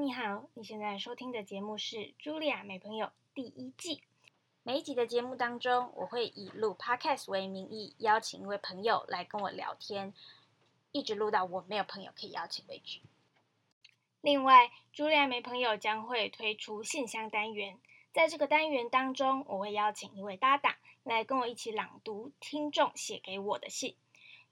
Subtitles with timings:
[0.00, 4.00] 你好，你现在收听的节目是《茱莉亚没朋友》第一季。
[4.62, 10.14] 每一集的节目当中，我会以录 podcast 为名义，邀请一位朋友来跟我聊天，
[10.92, 13.00] 一直录到我没有朋友可以邀请为止。
[14.20, 17.80] 另外，茱莉亚没朋友将会推出信箱单元，
[18.12, 23.96] 在这个单元当中，我会邀请一位搭档来跟我一起朗读听众写给我的信。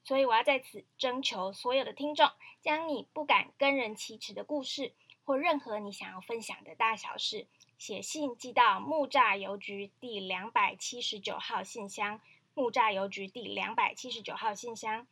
[0.02, 2.28] 所以我要在此征求所有的听众，
[2.62, 4.92] 将你不敢跟人启齿的故事，
[5.26, 12.20] 或任何你想要分享的大小事，写信寄到木栅邮局第两百七十九号信箱，
[12.54, 15.08] 木栅邮局第两百七十九号信箱，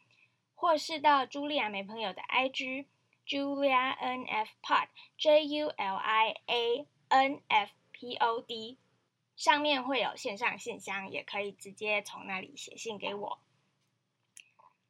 [0.55, 2.87] 或是到茱莉亚没朋友的 IG
[3.27, 4.87] Julia N F Pod
[5.19, 8.79] J U L I A N F P O D，
[9.35, 13.39] 上面会有线上信箱，也可以直接从那里写信给我。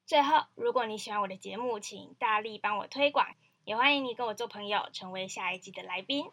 [0.04, 6.26] 最后，如果你喜欢我的节目，请大力帮我推广，也欢迎你跟我做朋友，成为下一季的来宾。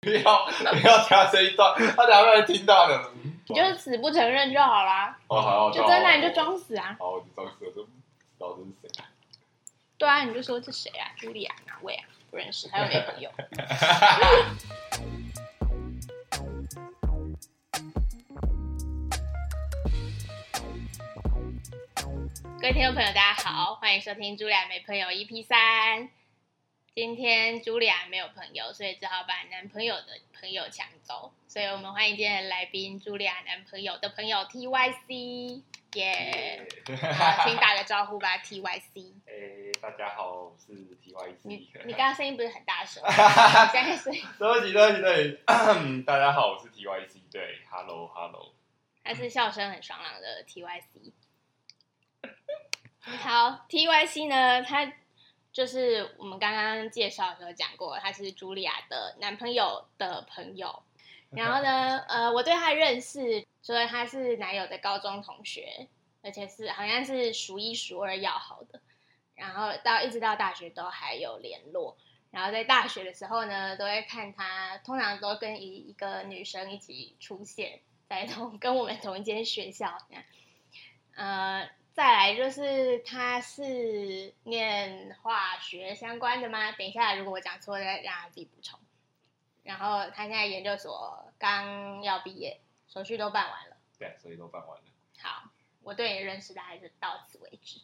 [0.00, 3.12] 不要 不要加这一段，他等下会听到的。
[3.48, 5.18] 你就是死不承认就好啦。
[5.26, 6.96] 哦，好，就真的你就装死啊。
[6.98, 8.88] 好，我就装死，我就不知道这是谁。
[9.98, 11.12] 对啊，你就说这谁啊？
[11.18, 12.06] 茱莉亚哪位啊？
[12.30, 13.30] 不认识，还有没朋友。
[22.42, 26.08] 各位听众朋友，大家好，欢迎收听茱莉亚没朋友 EP 三。
[26.94, 30.06] 今天茱莉亚没有朋友，所以只好把男朋友的
[30.38, 31.32] 朋友抢走。
[31.46, 35.62] 所以我们欢迎今天的来宾，茱莉亚男朋友的朋友 TYC，
[35.94, 36.66] 耶！
[36.86, 39.12] 好，请打个招呼吧，TYC。
[39.26, 41.36] 哎， 大家好，我是 TYC。
[41.42, 43.02] 你你刚刚声音不是很大声？
[43.72, 44.22] 现在声音。
[44.38, 46.02] 对不起，对不起，对不起。
[46.06, 47.20] 大家好，我是 TYC。
[47.30, 48.54] 对，Hello，Hello。
[49.02, 51.12] 他是笑声很爽朗的 TYC。
[53.18, 54.62] 好，TYC 呢？
[54.62, 54.92] 他
[55.52, 60.82] 就是我们刚刚介绍的时候讲过，他是茱莉亚的男朋友的朋友。
[61.30, 65.88] 然后呢，呃，我对他认识，所以他是男友的高中同学，
[66.22, 68.80] 而且是好像是数一数二要好的。
[69.34, 71.96] 然后到一直到大学都还有联络。
[72.30, 79.98] 然后在大学的时候呢，都会看他，通常都跟一一个女生一起出现在同跟我们同一间学校。
[81.16, 81.68] 呃。
[81.92, 86.72] 再来就是他是念化学相关的吗？
[86.72, 88.78] 等一下，如果我讲错，再让他自己补充。
[89.62, 93.76] 然后他现在研究所刚要毕业，手续都办完了。
[93.98, 94.84] 对，手续都办完了。
[95.18, 95.50] 好，
[95.82, 97.80] 我对你的认识大概就到此为止，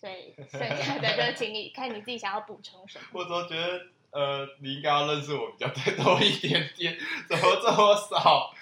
[0.00, 3.04] 所以剩下的就请你看你自己想要补充什么。
[3.14, 6.98] 我都觉得，呃，你应该要认识我比较再多一点点，
[7.28, 8.52] 怎么这么少？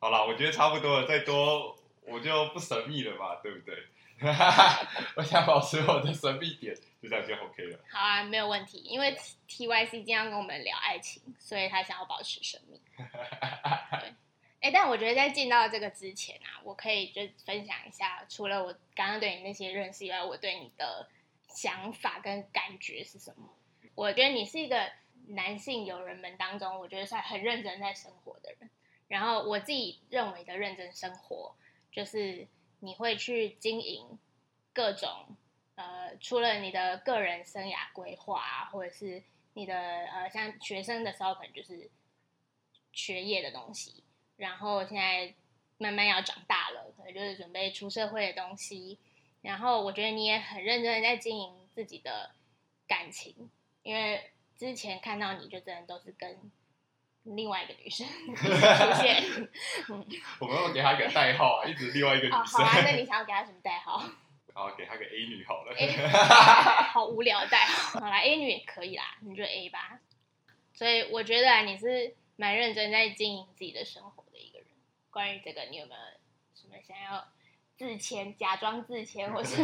[0.00, 1.76] 好了，我觉得差不多了，再多。
[2.06, 3.74] 我就不神秘了嘛， 对不对？
[5.16, 7.78] 我想保持我的神秘点，就这样就 OK 了。
[7.90, 8.78] 好啊，没有问题。
[8.78, 9.16] 因为
[9.48, 12.80] TYC 今天要跟我们聊爱情，所以他想要保持神秘。
[12.96, 14.14] 对，
[14.60, 21.08] 哎，但我觉得在进到这个之前啊，我可以就分享一下，除了我刚刚对你那些认识以外，我对你的
[21.48, 23.48] 想法跟感觉是什么？
[23.96, 24.88] 我觉得你是一个
[25.28, 28.70] 男性友人们当中，我觉得算很认真在生活的人。
[29.08, 31.56] 然后我自己认为的认真生活。
[31.92, 32.48] 就是
[32.80, 34.18] 你会去经营
[34.72, 35.36] 各种
[35.74, 39.22] 呃，除了你的个人生涯规划啊，或者是
[39.52, 41.90] 你的呃，像学生的时候可能就是
[42.92, 44.02] 学业的东西，
[44.36, 45.34] 然后现在
[45.76, 48.98] 慢慢要长大了，可能就是准备出社会的东西。
[49.42, 52.34] 然后我觉得你也很认真的在经营自己的
[52.86, 53.50] 感情，
[53.82, 56.50] 因为之前看到你就真的都是跟。
[57.24, 58.46] 另外一个女生 出
[59.02, 59.48] 现，
[60.40, 62.44] 我们要给她一个代号啊，一直另外一个女生。
[62.44, 64.02] 好啊，那你想要给她什么代号？
[64.54, 65.74] 好，给她个 A 女好了。
[66.92, 68.00] 好无聊的代号。
[68.00, 70.00] 好啦 a 女也可以啦，你就 A 吧。
[70.74, 74.66] 所以我觉得你是蛮认真在经营自己的生活的一个人。
[75.10, 76.00] 关于这个，你有没有
[76.54, 77.28] 什么想要
[77.76, 79.62] 自谦、假装自谦，或是？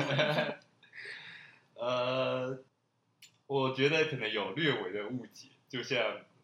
[1.75, 2.63] 呃，
[3.47, 5.99] 我觉得可能有略微的误解，就像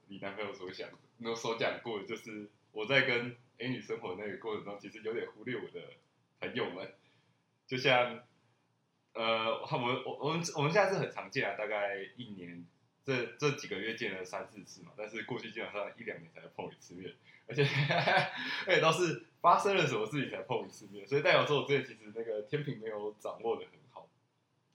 [0.09, 0.99] 你男朋友所想的。
[1.19, 5.81] 有所讲过，就是我在跟 A 女生活那个过程中，其实有点忽略我的
[6.41, 6.93] 朋友们。
[7.67, 8.23] 就像，
[9.15, 12.67] 呃，我们我我们我们现在是很常见啊，大概一年
[13.05, 17.15] 这这几个月见了三四次嘛，但是过去基本上一两年才碰一次面，
[17.47, 17.65] 而且
[18.67, 24.09] 而且都是发生了什么事情才碰一次面，所以代表说我这其实那个天平没有掌握的很好，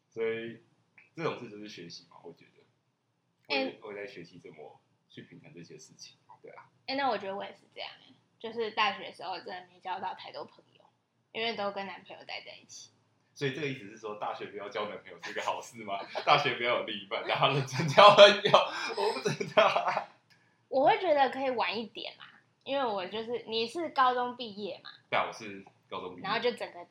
[0.09, 0.57] 所以
[1.15, 4.79] 这种事就是学习嘛，我觉得，我我在学习怎么
[5.19, 6.17] 去平衡这些事情。
[6.41, 7.89] 对啊，哎，那我觉得我也是这样
[8.39, 10.81] 就是大学的时候真的没交到太多朋友，
[11.33, 12.91] 因为都跟男朋友待在一起。
[13.35, 15.99] 所以这个意思是说，大学不要交男朋友是个好事吗？
[16.25, 18.51] 大学不要有另一半，然后认真交朋友，
[18.97, 20.07] 我不知道。
[20.69, 22.23] 我会觉得可以晚一点嘛，
[22.63, 26.87] 因为我就是你是高中毕业嘛，对啊，我是高中毕业，然后就整个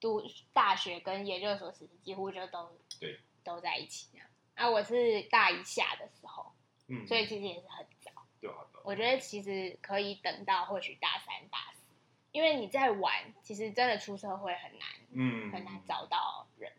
[0.00, 0.22] 读
[0.52, 4.26] 大学跟研究所时期几乎就都对都在一起这样。
[4.54, 6.51] 啊，我是大一下的时候，
[6.92, 8.12] 嗯，所以其实也是很早。
[8.40, 11.86] 对啊，对啊我觉得其实可以等到或许大三、大四，
[12.32, 16.70] 因为你在玩，其实真的出社会很难，嗯，很难找到人，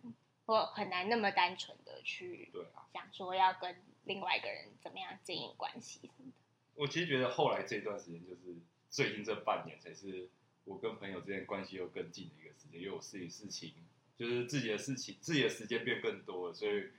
[0.46, 6.38] 或很难那么单纯的去对啊，想说要跟另外一个人怎么样经营关系什么的。
[6.76, 8.58] 我其实觉得后来这段时间，就是
[8.90, 10.30] 最近这半年，才是
[10.66, 13.74] 我跟朋友之间关系又更近的一个时间，因为我自己事情，
[14.18, 16.90] 就是自己的事情，自己的时间变更多了，所以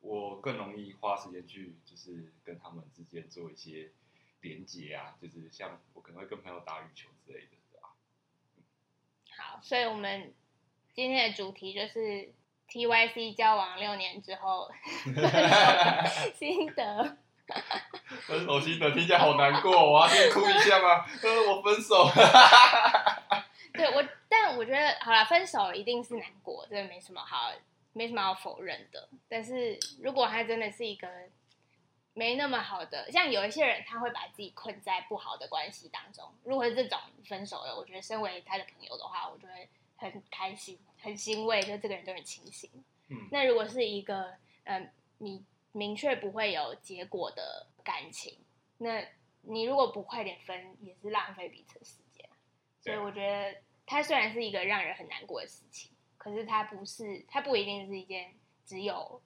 [0.00, 3.90] 我更容易花时间去，就是跟他们之间做一些
[4.40, 7.90] 连接啊，就是像我可能会跟朋友打羽球之类的，对吧？
[9.36, 10.32] 好，所以我们
[10.92, 12.32] 今天的主题就是
[12.68, 14.70] T Y C 交往六年之后
[16.34, 17.18] 心得。
[18.26, 21.06] 分手心得听起来好难过，我要先哭一下吗？
[21.22, 22.06] 呃，我分手。
[23.72, 27.50] 对我，但我觉得好了，分手一定是难过，这没什么好，
[27.98, 29.08] 没什么好否认的。
[29.28, 31.08] 但是如果他真的是一个
[32.14, 36.32] 没那么好的，像有一些人他会把自己困在不好的关系当中。
[36.44, 42.70] 如果是这种分手了，我觉得身为他的朋友的话，我就会很开心、很欣慰，就这个人都很清醒。
[43.08, 48.38] 嗯那如果是一个嗯、呃你明确不会有结果的感情，
[48.78, 49.04] 那
[49.42, 52.28] 你如果不快点分，也是浪费彼此时间。
[52.80, 55.90] 所以我觉得它虽然是一个让人很难过的事情，
[56.28, 58.34] 可是它不是，它不一定是一件
[58.64, 59.22] 只有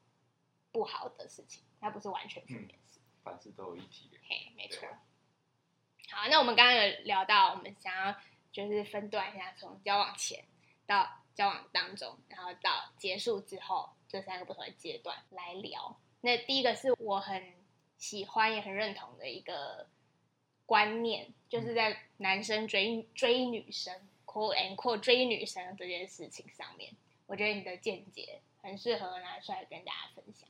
[0.70, 3.00] 不好的事情，它不是完全负面的事。
[3.25, 4.19] 凡事都有一体的。
[4.28, 4.88] 嘿，没错。
[6.10, 8.16] 好，那我们刚刚有聊到，我们想要
[8.52, 10.44] 就是分段一下，从交往前
[10.87, 16.00] 到交往当中，然后到结束之后这三个不同的阶段来聊。
[16.20, 17.54] 那第一个是我很
[17.96, 19.88] 喜欢也很认同的一个
[20.66, 23.94] 观念，就是在男生追追女生
[24.32, 26.93] “quote and quote” 追女生这件事情上面，
[27.26, 30.49] 我觉得你的见解很适合拿出来跟大家分享。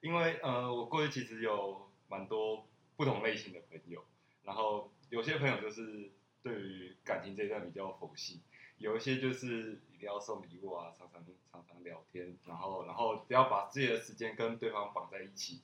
[0.00, 2.66] 因为呃，我过去其实有蛮多
[2.96, 4.04] 不同类型的朋友，
[4.44, 8.42] 然后有些朋友就是对于感情这一段比较佛系，
[8.78, 15.62] 有一些就是一定要送礼物啊，常常常常聊天，然后然后不要把自己的时间跟对方绑在一起，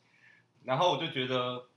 [0.65, 1.69] 然后我就觉得，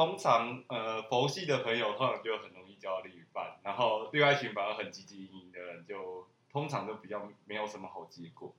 [0.00, 8.54] 通常呃佛系的朋友通常就很容易交到另一半，然后对爱情反而很积极营营的人就通常都比较没有什么好结果。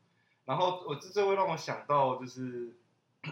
[0.45, 2.75] 然后我这这会让我想到，就是，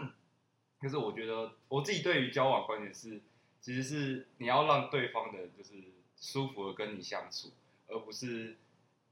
[0.82, 3.22] 就是我觉得我自己对于交往观点是，
[3.60, 5.74] 其实是你要让对方的就是
[6.16, 7.52] 舒服的跟你相处，
[7.86, 8.56] 而不是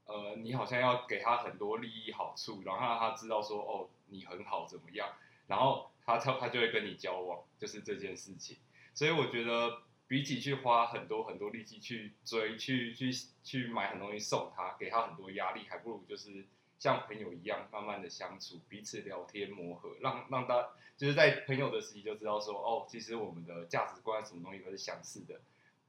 [0.07, 5.07] 呃你好像要给他很多利益好处，然后让他知道说哦你很好怎么样，
[5.47, 8.57] 然后他他他就会跟你交往，就是这件事情。
[8.99, 13.09] 所以我觉得比起去花很多很多力气去追、去去
[13.45, 16.45] 去买很多东西送他，给他很多压力，还不如就是
[16.77, 25.39] 像朋友一样慢慢的相处，彼此聊天磨合，让让他就是在朋友的时期就知道说，哦，其实我们的价值观什么东西都是相似的，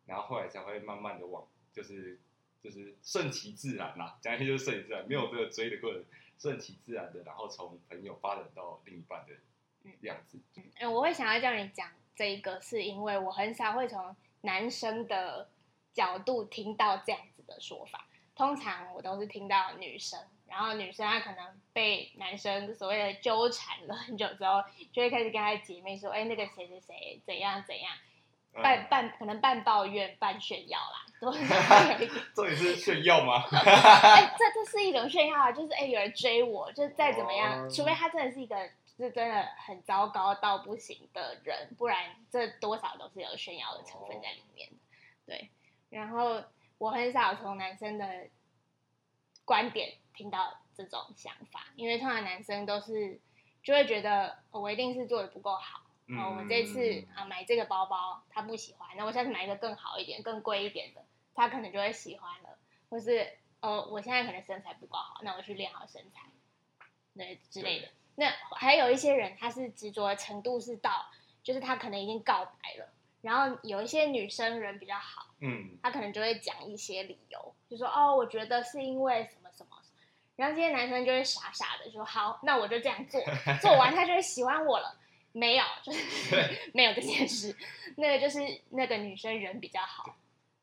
[0.07, 2.21] 然后后来才会慢慢的往就是
[2.63, 6.05] 就是顺其自然啦，讲一些就是顺其自然，没有这个追的过程，
[6.39, 9.35] 顺其自然的，然后从朋友发展到另一半的
[10.03, 10.39] 样子。
[10.79, 11.91] 嗯，我会想要叫你讲
[12.21, 15.49] 这一个，是因为我很少会从男生的
[15.95, 18.05] 角度听到这样子的说法。
[18.37, 21.39] 通常我都是听到女生，然后女生她可能
[21.73, 24.63] 被男生所谓的纠缠了很久之后，
[24.93, 27.91] 就会开始跟她姐妹说：“哎，那个谁谁谁怎样怎样。”
[28.53, 32.11] 嗯半半可能半抱怨半炫耀啦，都是有一 点。
[32.35, 33.45] 这也是炫耀吗？
[33.55, 38.57] 哎，这这是一种炫耀啊，就是哎，有人追我，就再怎么样，哦除非他真的是一个
[39.01, 44.77] 是真的很糟糕到不行的人，不然这多少都是有炫耀的成分在里面的。
[45.27, 45.51] 对，
[45.89, 46.43] 然后
[46.79, 48.29] 我很少从男生的
[49.45, 53.21] 观点听到这种想法，因为通常男生都是
[53.63, 55.83] 就会觉得、哦我一定是做的不够好。
[56.07, 61.05] 嗯哦，我这次啊买这个包包他不喜欢，那我下次买一个更好一点、更贵一点的，
[61.35, 62.59] 他可能就会喜欢了。
[62.89, 66.23] 或是呃，我现在可能身材不够好，那我去练好身材，
[67.15, 67.89] 对之类的。
[68.21, 71.07] 那还有一些人，他是执着的程度是到，
[71.43, 72.87] 就是他可能已经告白了，
[73.23, 79.71] 然后有一些女生人比较好，嗯，他可能就会讲一些理由，就说哦，我觉得是因为什么什么，
[80.37, 83.19] 然后这些男生就会傻傻的说好，那我就这样做，
[83.63, 84.99] 做完他就会喜欢我了。
[85.33, 86.37] 没有，就是
[86.75, 87.57] 没有这件事。
[87.97, 90.15] 那个就是那个女生人比较好，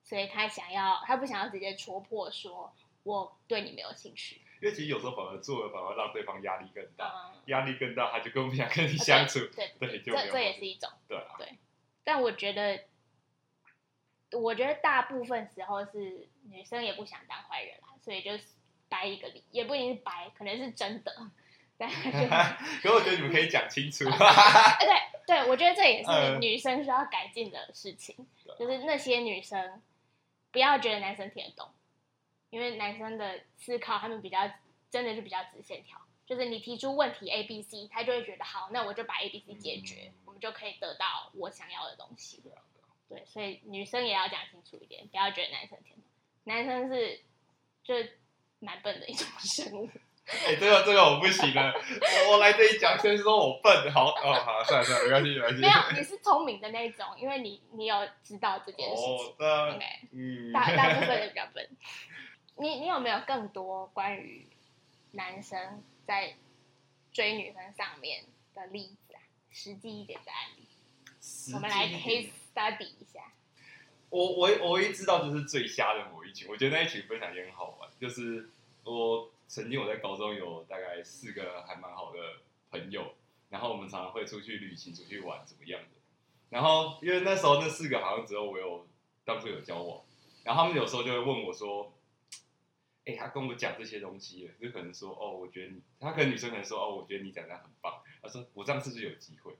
[0.03, 2.71] 所以她想要，她不想要直接戳破说
[3.03, 4.41] 我对你没有兴趣。
[4.61, 10.89] 因为其实有时候反而做了反而让对方压力更大，嗯，压力更大，他就更不想跟你相处，对，对，就这这也是一种。
[11.07, 11.35] 对啊，
[12.03, 12.83] 但我觉得，
[14.31, 18.43] 我觉得大部分时候是女生也不想当坏人啦，所以就是
[18.89, 21.13] 掰一个理，也不一定是掰，可能是真的。
[21.79, 21.95] 但就
[22.81, 24.87] 可我觉得你们可以讲清楚， 哎对
[25.27, 26.41] 对，我觉得这也是嗯。
[26.41, 28.15] 女生需要改进的事情，
[28.57, 29.79] 就是那些女生
[30.51, 31.69] 不要觉得男生听得懂，
[32.49, 34.39] 因为男生的思考他们比较
[34.89, 42.41] 真的就比较直线条，就是你提出问题 A B C，他就会觉得好，那我就把 A B C 解决，嗯我们就可以得到我想要的东西。
[42.41, 45.97] 对啊对啊对，所以女生也要讲清楚一点，不要觉得男生天，
[46.45, 47.21] 男生是
[47.83, 47.95] 就
[48.59, 49.89] 蛮笨的一种生物。
[50.27, 51.73] 哎、这个这个我不行了，
[52.27, 55.61] 我我来这里讲，先说我笨，好哦，好，算了算了，没关系没关系。
[55.61, 59.15] 没有，你是聪明的那种，因为你你有知道这件事情。
[59.15, 61.65] 哦，那 OK，嗯，大大部分的比较笨。
[62.59, 64.47] 你你有没有更多关于
[65.11, 66.35] 男生在
[67.11, 69.21] 追女生上面的例子啊？
[69.51, 70.67] 实际一点的案例，
[71.53, 73.31] 我们来 case study 一下。
[74.09, 77.89] 我我我唯一知道就是最瞎的某一群，我觉得那一群分享也很好玩。
[77.99, 78.49] 就是
[78.83, 82.19] 我曾经我在高中有大概四个还蛮好的
[82.71, 83.15] 朋友，
[83.49, 85.87] 然后我们常常会出去旅行、出去玩怎么样的。
[86.49, 88.87] 然后因为那时候那四个好像只有我有
[89.25, 90.01] 当初有交往，
[90.43, 91.91] 然后他们有时候就会问我说
[93.07, 99.53] ：“哎、他跟我讲这些东西，就可能说哦，我觉得你，他可能女生可能说哦，我觉得你讲的很棒。”他说：“我这样是不是有机会？”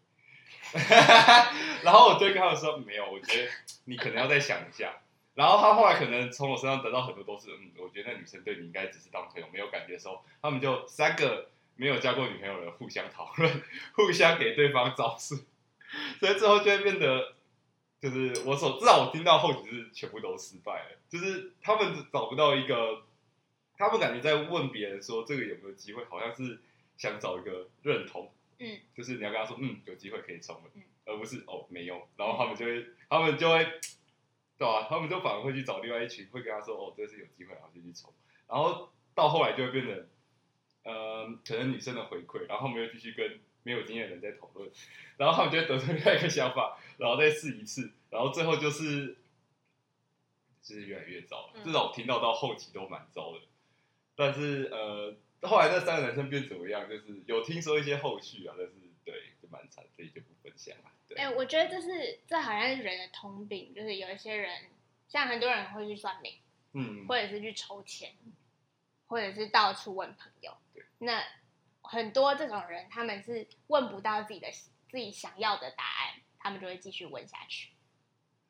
[1.83, 3.51] 然后我对跟他们说：“没有，我觉得
[3.85, 5.01] 你可能要再想一下。”
[5.33, 13.63] 然后他后来可能从我身上得到很多都是，嗯，我觉得那女生对你应该只是当朋友，没有感觉的时候，他们就三个没有交过女朋友的互相讨论，
[13.93, 15.35] 互相给对方招式，
[16.19, 17.35] 所以最后就会变得，
[18.01, 23.03] 就是我所至少我听到后几是全部都失败了，就是他们找不到一个，
[23.77, 26.59] 他们感觉在问别人说这个有没有机会，好像是
[26.97, 33.63] 想找一个认同，嗯，就是你要跟他说，嗯，有机会可以冲了，嗯而不是哦没有，然后他们就会，他们就会，
[34.57, 38.13] 对吧、他们就反而会去找另外一群，会跟他说，哦，这是有机会，然后就去冲，
[38.47, 40.07] 然后到后来就会变成，
[40.83, 44.69] 呃，可能女生的回馈，然后他们又继续跟没有经验的人在讨论，
[45.15, 49.17] 然后他们就会得出另外一个想法，然后再试一次，然后最后就是，
[50.61, 53.39] 就是越来越糟至少我听到到后期都蛮糟的，
[54.17, 55.15] 但是呃，
[55.47, 58.73] 后来那三个男生变怎么样，就是有听说一些后续啊，但是
[59.05, 60.91] 对，就蛮惨，所以就不分享了。
[61.07, 64.71] 对，哎、我觉得这是这好像是人的通病，就是有一些人，
[65.07, 66.33] 像很多人会去算命，
[66.73, 68.11] 嗯，或者是去抽签，
[69.05, 70.83] 或者是到处问朋友对。
[70.97, 71.23] 那
[71.81, 74.51] 很多这种人，他们是问不到自己的
[74.89, 77.69] 自己想要的答案，他们就会继续问下去。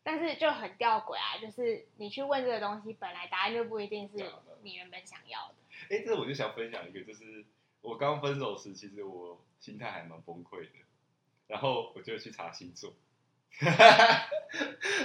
[0.07, 4.15] 但是就很吊诡啊，就是你去问这个东西，本来答案就不一定是
[4.63, 5.55] 你原本想要的。
[5.89, 7.43] 哎，这我就想分享一个，就是
[7.81, 10.69] 我刚分手时，其实我心态还蛮崩溃的，
[11.47, 12.93] 然后我就去查星座，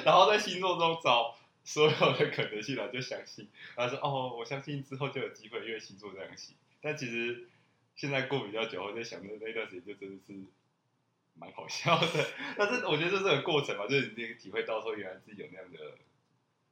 [0.05, 6.55] 然后在星座中找所有的可能性，然后就相信，然后说哦，我相信之后就有机会，因为星座这样写。
[6.81, 7.49] 但其实
[7.97, 10.33] 现在过比较久，我在想那那段时间就真的是
[11.35, 12.29] 蛮好笑的。
[12.57, 15.79] 但是我觉得这是个过程嘛，就是你体会到说原来自己有那样的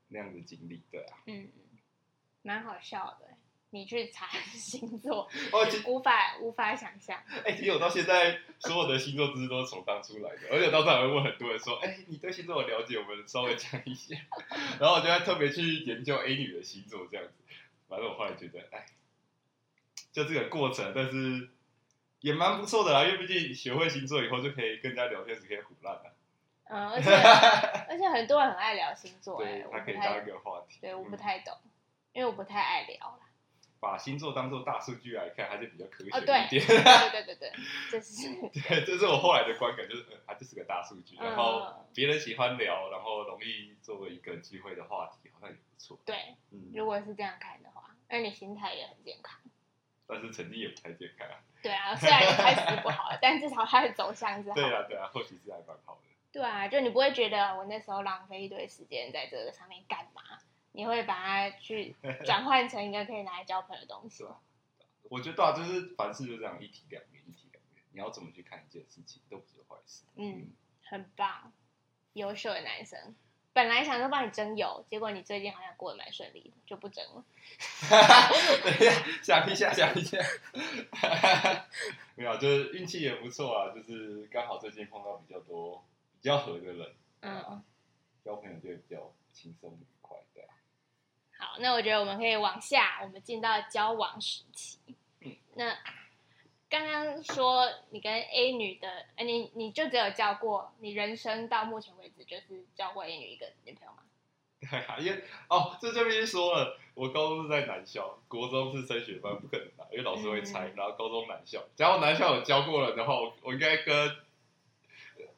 [0.09, 1.19] 那样的经历，对啊。
[1.26, 1.49] 嗯，
[2.43, 3.29] 蛮好笑的。
[3.73, 7.23] 你去查星座， 哦，其无法无法想象。
[7.45, 12.99] 哎、其实我到现在所有的星座知识都是从当初来的，而且到时还会问很多人说，哎、你对星座有了解？
[12.99, 14.17] 我们稍微讲一下。
[14.81, 17.33] 然后我就会特别去研究 A 女的星座这样子。
[17.88, 18.87] 反正我后来觉得，哎，
[20.11, 21.49] 就这个过程，但是
[22.21, 26.12] 也蛮不错的啦，因为毕竟学会星座以后，就可以跟人家聊天时可以胡乱的。
[26.65, 27.11] 嗯， 而且
[27.89, 30.79] 而且很多人很爱聊星座，哎对，，我它可以当一个话题。
[30.81, 31.57] 对，我不嗯太懂，
[32.12, 33.27] 因为我不太爱聊啦。
[33.81, 36.49] 把星座当做大数据来看，还是比较科学一，点。
[36.49, 37.53] 对对对对，
[37.91, 45.99] 这是对，这是我后来的观感，就是呃它就是个大数据，然后嗯别人喜欢聊，然后容易作为一个机会的话题，好像也不错。
[46.05, 46.15] 对。
[46.50, 49.41] 嗯，如果是这样看的话，那你心态也很健康。
[50.07, 51.41] 但是成绩也不太健康啊。
[51.62, 54.62] 对啊，虽然一开始是不好，但至少它的走向是好的。
[54.62, 56.00] 对啊，对啊，后期是还蛮好的。
[56.33, 60.23] 对啊，就你不会觉得我那时候浪费一堆时间在这个上面干嘛？
[60.73, 64.25] 你会把它去 转换成一个可以拿来交朋友的东西是。
[64.25, 64.40] 吧？
[65.09, 67.83] 我觉得对啊，就是凡事就这样一体两面，一体两面。
[67.93, 70.05] 你要怎么去看一件事情，都不是坏事。
[70.14, 70.52] 嗯，
[70.85, 71.52] 很棒，
[72.12, 73.14] 优秀的男生。
[73.52, 77.25] 本来想说帮你征友，结果你最近好像过得蛮顺利的，就不征了。
[78.64, 80.19] 等一下，想一下，想一下。
[82.14, 85.85] 没有，就是运气也不错啊，就是刚好最近碰到比较多
[86.21, 87.62] 比较合的人，嗯，
[88.25, 90.54] 交朋友就会比较轻松愉快，对啊。
[91.38, 94.78] 好，那我觉得我们可以往下，我们进到交往时期。
[95.23, 95.76] 嗯那
[96.71, 103.99] 刚刚说你跟 A 女的，哎，你你就只有交过，你人生到目前为止就是交过 A 女一个女朋友吗？
[104.61, 110.69] 对啊，因为哦，这就必须说了，我高中是在男校，国中是升学班，不可能的，因为老师会猜。
[110.69, 114.17] 嗯然后高中男校，假如男校有教过了的话，我我应该跟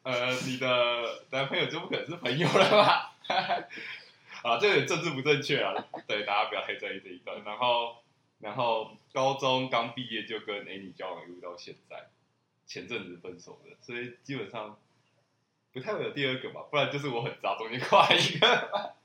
[0.03, 3.15] 呃你的 男朋友就不可能是朋友了吧？
[4.43, 5.73] 啊，这有点政治不正确啊，
[6.05, 7.41] 对，大家不要太在意这一段。
[7.45, 7.95] 然后，
[8.43, 12.09] 然后高中刚毕业就跟 A 女交往，一路到现在，
[12.67, 14.77] 前阵子分手的，所以基本上
[15.71, 18.95] 不太会有第二个吧，不然就是我很渣，中间跨一个。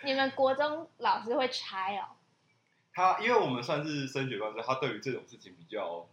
[0.04, 2.16] 你们国中老师会拆哦？
[2.92, 6.06] 他因为我们算是升学班，所以他对于这种事情比较，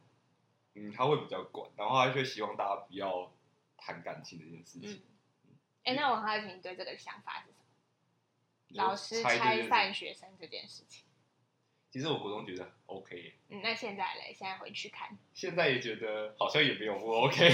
[0.76, 3.34] 嗯，他会比较管，然后他就希望大家不要
[3.78, 5.02] 谈感情这件事嗯情。，
[5.84, 7.66] 哎，那我很好奇你对这个想法是什么？
[8.70, 11.03] 老师拆散学生这件事情。
[11.94, 14.34] 其实我国中觉得 OK，嗯，那现在嘞？
[14.34, 17.48] 现在回去看，现在也觉得好像也没有不 OK，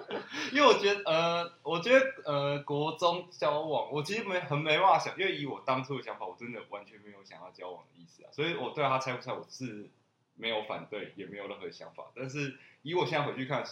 [0.50, 9.90] 因为我觉得呃，我觉得呃，国中交往，我其实没很没办法想，因为以我当初的想法，我真的完全没有想要交往的意思啊，所以我对他猜不猜，我是
[10.36, 12.10] 没有反对，也没有任何想法。
[12.16, 13.62] 但是以我现在回去看，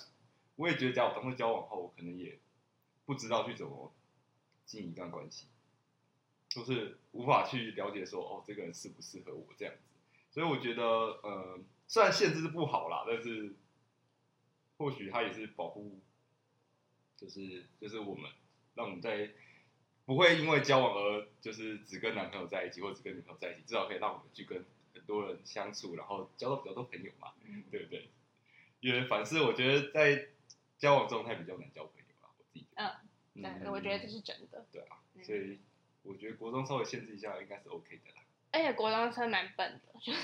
[0.56, 2.38] 我也觉得，假如当初交往后，我可能也
[3.06, 3.90] 不知道去怎么
[4.66, 5.46] 经营一段关系，
[6.50, 9.80] 就是无法去了解说，哦，这个人适不适合我这样子。
[10.30, 11.58] 所以我觉得，呃，
[11.88, 13.54] 虽然限制是不好啦，但是
[14.78, 16.00] 或许它也是保护，
[17.16, 18.30] 就是就是我们
[18.74, 19.30] 让我们在
[20.06, 28.08] 不会因为交往而就是只跟男朋友在一起，或者只跟女朋友在一起，至少可以让我们去跟很多人相处，然后交到比较多朋友嘛，嗯对不对？
[28.80, 30.28] 因为凡事我觉得在
[30.78, 33.00] 交往状态比较难交朋友啦，我自己觉得。
[33.34, 34.66] 嗯，对，我觉得这是真的。
[34.72, 35.58] 对啊，嗯所以
[36.02, 38.19] 我觉得国中稍微限制一下应该是 OK 的啦。
[38.52, 40.20] 而且国中生蛮笨的，就是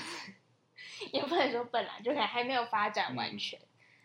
[1.13, 3.59] 也不能说笨啦，就可能还没有发展完全，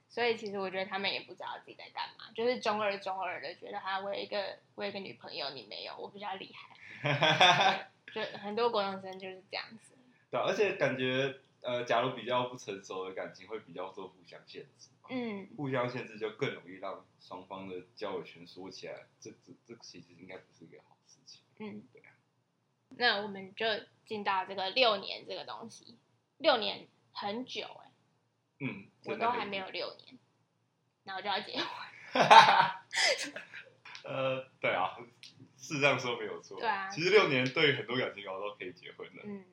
[0.09, 6.55] 所以其实我觉得他们也不知道自己在干嘛，就是中二中二的，觉得啊我有一个我有一个女朋友，你没有，我比较厉
[7.03, 9.95] 害， 就很多国中生就是这样子。
[10.31, 21.43] 对啊、而且感觉呃，假如比较不成熟的感情会比较做互相限制，嗯，互相限制就更容易让双方的交友圈缩起来，这这这其实应该不是一个好事情。
[21.59, 22.12] 嗯，对啊，
[22.99, 23.67] 那我们就
[24.05, 25.99] 进到这个六年这个东西，
[26.39, 27.91] 六年很久哎、
[28.61, 30.19] 嗯，我都还没有六年，
[31.05, 31.67] 然后就要结婚。
[34.05, 34.97] 呃，对啊，
[35.57, 36.59] 是这样说没有错。
[36.59, 39.23] 对啊其实六年对于很多感情高都可以结婚的。
[39.25, 39.45] 嗯，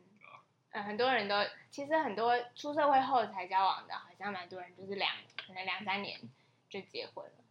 [0.72, 1.36] 呃，很多人都
[1.70, 5.12] 其实很多出社会后才交往的，好像蛮多人就是两
[5.46, 6.20] 可能两三年
[6.68, 7.44] 就结婚了，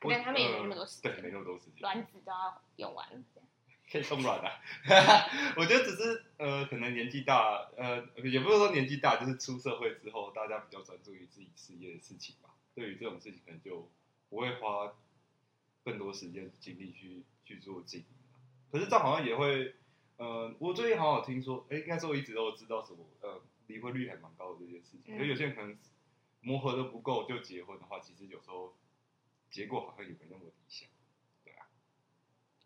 [0.00, 3.22] 可能他们也没那么多时呃对，没，那么多时间，卵子都要用完了。
[3.90, 4.60] 可以松软啊。
[5.56, 12.50] 我觉得只是呃，可能年纪大，呃，也不是说年纪大，就是出社会之后，大家比较专注于自己事业的事情吧。
[12.74, 13.90] 对于这种事情，可能就
[14.28, 14.92] 不会花
[15.84, 18.36] 更多时间精力去去做经营啊。
[18.70, 19.74] 可是这样好像也会，
[20.16, 25.00] 呃，我最近好像听说，哎，应该说我一直都知道什么，呃，离婚率还蛮高的这件事情。
[25.06, 25.76] 嗯因为有些人可能
[26.40, 28.76] 磨合的不够就结婚的话，其实有时候
[29.50, 30.88] 结果好像也没那么理想。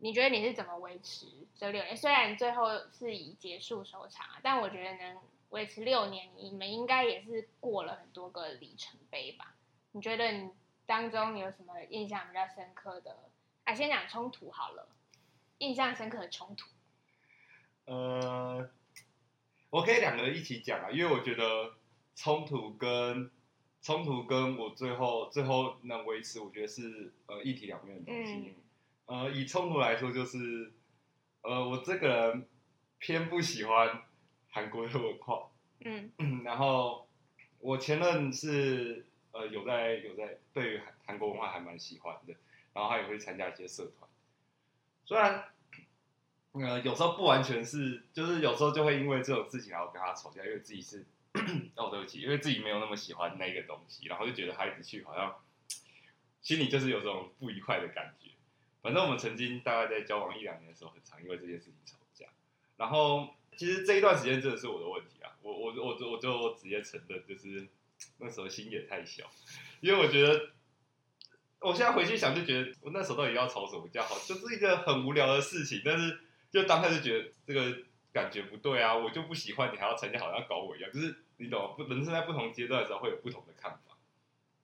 [0.03, 1.97] 你觉得你是怎么维持这六年？
[1.97, 5.17] 虽然最后是以结束收场啊，但我觉得能
[5.51, 9.55] 维持六年，你们应该也是过了很多个里程碑吧？
[9.93, 10.51] 你觉得你
[10.87, 13.17] 当中有什么印象比较深刻的？
[13.63, 14.89] 啊，先讲冲突好了，
[15.59, 16.69] 印象深刻的冲突。
[17.85, 18.69] 呃，
[19.71, 21.75] 我可以两个一起讲啊，因为我觉得
[22.17, 23.31] 冲突跟
[23.81, 28.33] 冲突跟我最后最后能维持，我觉得是呃一体两面的东西。
[28.33, 28.55] 嗯
[29.13, 30.73] 呃，以冲突来说，就是
[31.43, 32.49] 呃我这个人
[32.99, 34.05] 偏不喜欢
[34.49, 35.51] 韩国的文化，
[35.85, 36.11] 嗯
[36.45, 37.07] 然后
[37.59, 42.35] 我前任是呃有在有在对于韩韩国文化还蛮喜欢的，
[42.73, 44.09] 然后他也会参加一些社团，
[45.05, 45.45] 虽然
[46.53, 51.05] 呃有时候不完全是，就是有时候就会因为这种事情然后跟他吵架，因为自己是
[51.77, 55.37] 哦对不起，因为自己没有那么喜欢那个东西，然后就觉得他一直去好像
[56.41, 58.31] 心里就是有种不愉快的感觉。
[58.83, 62.27] 反正我们曾经大概在交往一两年的时候，很常因为这件事情吵架。
[62.77, 67.69] 然后其实这一段时间真的是我的问题啊，我我我我就直接承认，就是
[68.19, 69.31] 那时候心也太小，
[69.81, 70.51] 因为我觉得
[71.61, 76.19] 我现在回去想就觉得我那时候到底要吵什么架好，就是一个很无聊的事情，但是
[76.51, 81.75] 就当下就觉得这个感觉不对啊，我就不喜欢你还要参加，好像搞我一样，就是你懂吗？
[81.77, 83.97] 不，人生在不同阶段的时候会有不同的看法，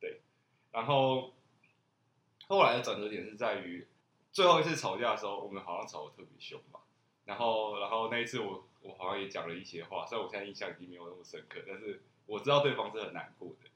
[0.01, 0.21] 对。
[0.73, 1.33] 然后
[2.49, 3.87] 后来的转折点是在于
[4.39, 6.79] 最后一次吵架的时候，我们好像吵得特别凶吧。
[7.25, 13.69] 然后，然后那一次我我好像也讲了一些话，虽然我现在印象已经没有那么深刻，但是我知道对方是很难过的。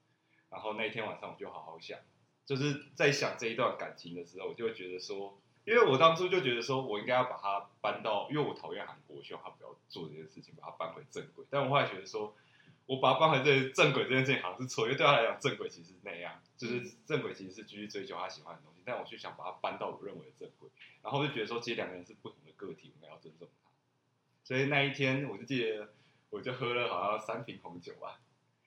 [0.51, 1.99] 然后那一天晚上我就好好想，
[2.47, 11.45] 就是在想这一段感情的时候，我就会觉得说，因为我当初就觉得说我应该要把它搬到，因为我讨厌韩国，希望他不要做这件事情，把它搬回正轨。
[11.51, 12.37] 但我后来觉得说，
[12.87, 18.83] 我把它放回这正轨这件事情好像是错，因为对他来讲，正轨其实是那样，就是正轨其实是继续追求他喜欢的东西。
[18.85, 20.69] 但我去想把它搬到我认为的正轨，
[21.03, 23.71] 然后我就觉得说，其实两个人是不同的个体，我们要尊重他。
[24.45, 25.89] 所以那一天，我就记得，
[26.31, 28.19] 我就喝了好像三瓶红酒吧。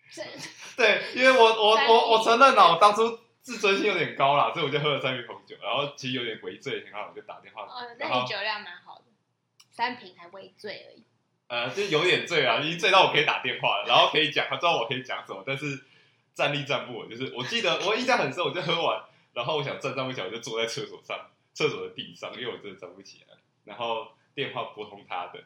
[0.77, 7.63] 对，因为我我我我承认了，我当初自尊心有点高啦，所以我就喝了三瓶红酒，然后其实有点微醉，然后我就打电话。
[7.63, 9.05] 哦，那你酒量蛮好的，
[9.71, 11.03] 三瓶还微醉而已。
[11.47, 15.83] 呃，就有点醉啊，已经醉到我可以打电话，然后可以讲，他知道我可以讲什么，但是
[16.33, 17.09] 站立站不稳。
[17.09, 19.03] 就是我记得我印象很深，我就喝完，
[19.33, 23.37] 然后我想站站不起来，我就坐在厕所上，厕所的地上，因为我真的站不起来。
[23.63, 25.43] 然后电话拨通他的，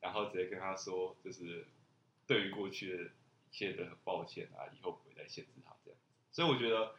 [0.00, 1.66] 然后直接跟他说，就是
[2.26, 3.08] 对于过去的一。
[3.52, 5.98] 切的很抱歉啊，以后不会再限制他这样。
[6.30, 6.94] 所以我觉得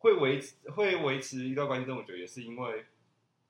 [0.00, 2.84] 会维持会维持一段关系这么久，也是因为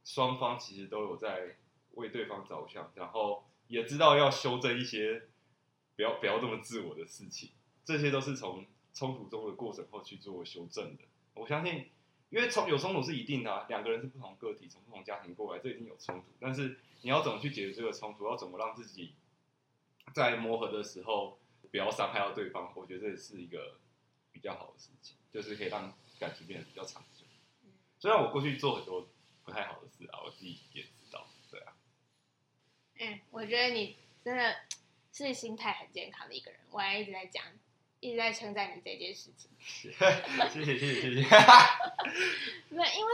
[0.04, 1.56] 双方其实都有在
[1.94, 5.28] 为对方着想，然后也知道要修正一些
[5.96, 7.50] 不要不要这么自我的事情。
[7.84, 11.02] 这些都是从冲突中的过程后去做修正的。
[11.34, 11.90] 我相信，
[12.30, 16.26] 因为冲有冲突是一定的，两个人是不同个体，从不同家庭过来，这一定有冲突。
[16.38, 18.26] 但是你要怎么去解决这个冲突？
[18.26, 19.14] 要怎么让自己
[20.14, 21.38] 在磨合的时候？
[21.70, 23.78] 不要伤害到对方，我觉得这也是一个
[24.30, 27.24] 比较好的事情，就是可以让感情变得比较长久。
[27.98, 29.08] 虽然我过去做很多
[29.42, 30.84] 不太好的事啊，我自己也，
[32.98, 34.56] 嗯，我觉得你真的
[35.12, 37.44] 是心态很健康的一个人，我还一直在讲，
[38.00, 39.50] 一直在称赞你这件事情。
[39.60, 41.28] 谢谢谢谢谢谢。
[42.70, 43.12] 没有，因为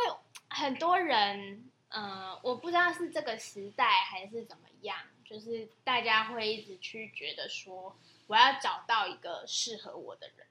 [0.49, 7.97] 很多人，嗯，我不知道是这个时代还是怎么样，就是大家会一直去觉得说。
[8.29, 10.47] 我要找到一个适合我的人，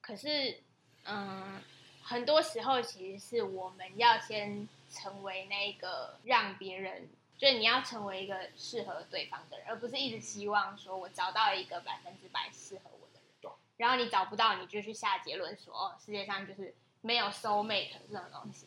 [0.00, 0.62] 可是，
[1.02, 1.60] 嗯，
[2.04, 7.08] 很多时候其实是我们要先成为那个让别人，
[7.40, 18.66] 就是你要成为一个适合对方的人，而不是一直希望说我找到一个百分之百适合我的人，然后你找不到，你就去下结论说，哦，世界上就是没有 soul mate 这种东西。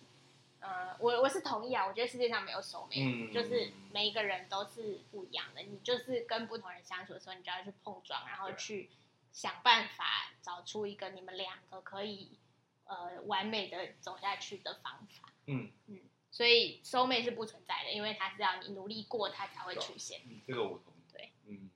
[0.61, 5.61] 嗯，我我是同意啊，我觉得世界上没有熟妹，就是每一个人都是不一样的。
[5.61, 8.89] 你就是跟不同人相处的时候，你就要去碰撞，然后去
[9.31, 12.39] 想办法找出一个你们两个可以
[12.85, 15.29] 呃完美的走下去的方法。
[15.47, 15.99] 嗯嗯，
[16.33, 20.19] 所以收妹是不存在的，因为它是要你努力过，它才会出现。
[20.47, 21.13] 这个我同意。
[21.13, 21.69] 对，嗯。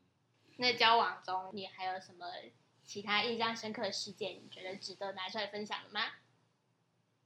[0.57, 2.25] 那交往中你还有什么
[2.83, 4.33] 其他印象深刻的事件？
[4.43, 6.01] 你觉得值得拿出来分享的吗？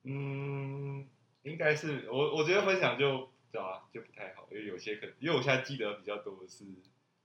[0.04, 1.10] 嗯。
[1.44, 6.65] 应该是我，我觉得分享就对啊，就不太好，因为有些可能，因为我现在记得比较多的是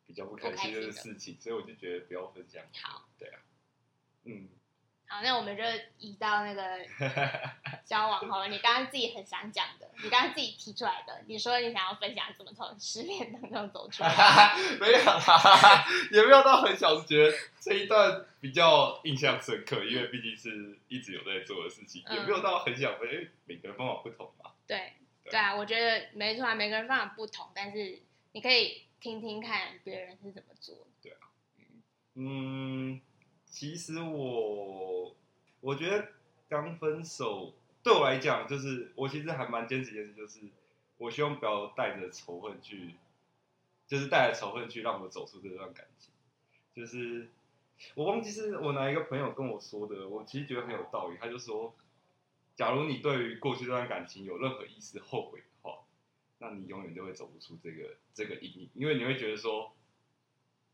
[0.06, 2.64] 比较不开心的事情，所以我就觉得不要分享。
[2.80, 3.42] 好，对啊，
[4.22, 4.48] 嗯。
[5.08, 5.62] 好，那我们就
[5.98, 6.62] 移到那个
[7.86, 14.56] 交往后，你刚刚自己很想讲的，你刚刚自己提出来的，你说你想要分享怎么从失恋当中走出来？
[14.80, 14.98] 没有，
[16.10, 24.50] 也没有到很小，是觉得这一段比较印象深刻，因为毕竟是一直有在做的事情，也没有到很想分，因为每个人方法不同嘛。
[24.66, 24.92] 对，
[25.24, 30.76] 对啊，我觉得没错啊，每个人方法不同，但是你可以听听看别人是怎么做。
[31.00, 31.30] 对啊，
[32.16, 33.00] 嗯。
[33.56, 35.16] 其实我
[35.62, 36.08] 我觉得
[36.46, 40.40] 刚分手对我来讲，就是我其实还蛮坚持一件事，就是
[40.98, 42.96] 我希望不要带着仇恨去，
[43.86, 46.12] 就是带着仇恨去让我走出这段感情。
[46.74, 47.30] 就是
[47.94, 51.16] 我忘记是我哪一个朋友跟我说的，我其实觉得很有道理。
[51.18, 51.74] 他就说，
[52.54, 55.78] 假如你对于过去这段感情有任何一丝后悔的话，
[56.40, 59.72] 那你永远都会走不出这个这个阴影，因为你会觉得说。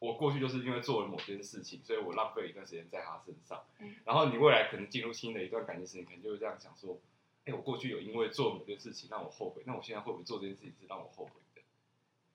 [0.03, 3.63] 我过去就是因为做了某件事情，所以我浪费了一段时间在他身上。
[3.79, 6.99] 嗯，然后你未来可能进入新的一段感情时，你可能就会这样想说：，
[7.45, 11.63] 哎，我过去有因为做某件事情让我后悔，那我现在会不会做这件事情是让我后悔的？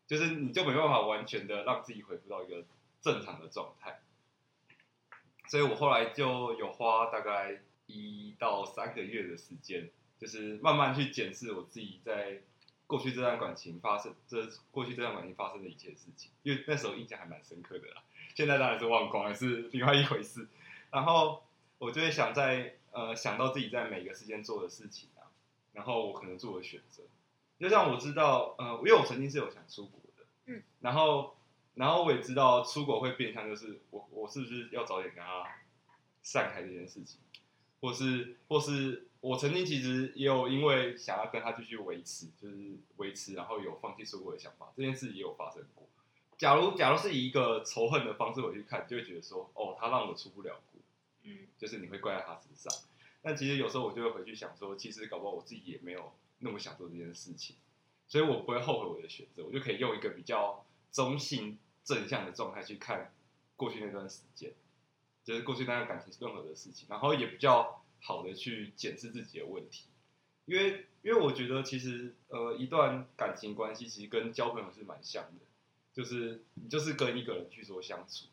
[0.07, 2.63] 就是你就没办法完全的让自己恢复到一个
[3.01, 3.99] 正常的状态。
[5.49, 12.43] 所以我后来就有花大概一到三个月的时间，就是慢慢去检视我自己在。
[12.87, 18.01] 过去这段感情发生，这过去这段感情发生的一切事情，因为那时候印象还蛮深刻的啦。
[18.33, 20.47] 现在当然是忘光了，是另外一回事。
[20.89, 21.43] 然后
[21.79, 25.27] 我就会想在呃想到自己在每个时间做的事情啊，
[25.73, 27.03] 然后我可能做的选择，
[27.59, 31.35] 就像我知道，呃，因为我曾经是有想出国的，嗯，然后
[31.75, 35.45] 然后我也知道出国会变相就是我我是不是要早点跟他
[36.21, 37.19] 散开这件事情，
[37.81, 39.03] 或是或是。
[39.19, 45.89] 我曾经其实也有因为想要跟他继续维持，就是维持，然后有放弃出国的想法，这件事也有发生过。
[46.37, 50.79] 假如假如是以一个仇恨的方式回去看，就会觉得说，哦，他让我出不了国，
[51.23, 52.71] 嗯就是你会怪在他身上。
[53.23, 57.55] 但其实有时候我就会回去想说，其实搞不好我自己也没有那么想做这件事情，
[58.07, 63.11] 所以我不会后悔我的选择，我就可以用一个比较中性正向的状态去看
[63.55, 64.53] 过去那段时间，
[65.27, 69.83] 就是过去那段感情任何的事情，然后也比较好的去检视自己的问题，
[70.45, 75.43] 因为因为我觉得其实呃一段感情关系其实跟交朋友是蛮像的，
[75.93, 78.27] 就是你就是跟一个人去做相处，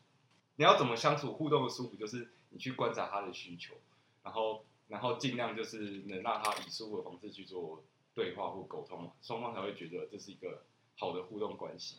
[0.55, 3.75] 你要怎么相处互动的舒服，就是你去观察他的需求，
[4.23, 10.63] 然后然后尽量就是能让他以舒服的方式去做对话或沟通嘛，双方才会觉得这是一个
[10.95, 11.97] 好的互动关系。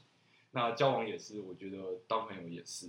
[0.53, 2.89] 那交往也是，我觉得当朋友也是，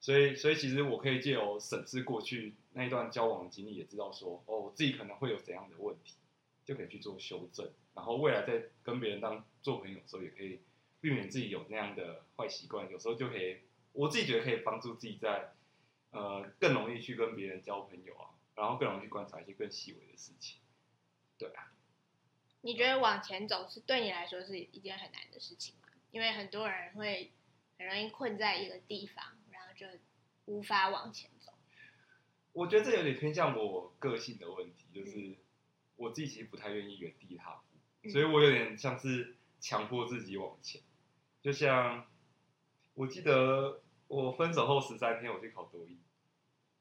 [0.00, 6.14] 所以所以其实我可以借由审视过去那一段交往经历，也知道说哦，我自己可能会有怎样的问题，
[6.64, 10.60] 就可以去做修正，然后未来在跟别人当做朋友的时候，也可以
[11.00, 13.58] 避免自己有那样的坏习惯，有时候就可以，
[13.92, 15.52] 我自己觉得可以帮助自己在
[16.10, 20.60] 呃更容易去跟别人交朋友啊，然后更容易去观察一些更细微的事情。
[21.36, 21.72] 对啊，
[22.60, 25.88] 你觉得往前走是对你来说是一件很难的事情吗？
[26.10, 27.32] 因为很多人会
[27.78, 29.37] 很容易困在一个地方，
[29.78, 29.86] 就
[30.46, 31.52] 无法往前走。
[32.52, 35.36] 我觉得这有点偏向我个性的问题，就是
[35.94, 40.82] 我自己其实不太愿意原地踏步，嗯所以我有点像是强迫自己往前。
[41.40, 42.06] 就像
[42.94, 45.98] 我记得我分手后十三天我去考多艺，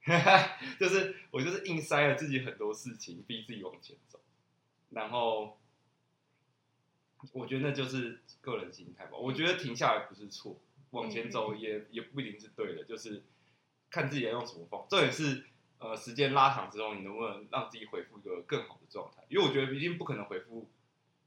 [0.79, 4.19] 就是我就是硬塞了自己很多事情，逼自己往前走，
[4.89, 5.59] 然后
[7.33, 9.17] 我觉得那就是个人心态吧。
[9.17, 10.59] 我觉得停下来不是错，
[10.91, 13.23] 往前走也也不一定是对的，就是
[13.89, 14.87] 看自己要用什么方法。
[14.89, 15.45] 重点是
[15.79, 19.23] 呃，时间拉长之后，你能不能让自己恢复一个更好的状态？
[19.29, 20.67] 因为我觉得毕竟不可能恢复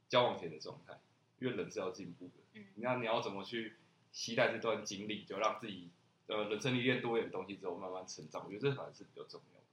[0.09, 0.99] 交往前的状态，
[1.39, 2.33] 因为人是要进步的。
[2.53, 3.77] 嗯那你要怎么去
[4.11, 5.89] 期待这段经历，就让自己
[6.27, 8.43] 呃人生历练多一点东西之后慢慢成长？
[8.43, 9.65] 我觉得这反而是比较重要的。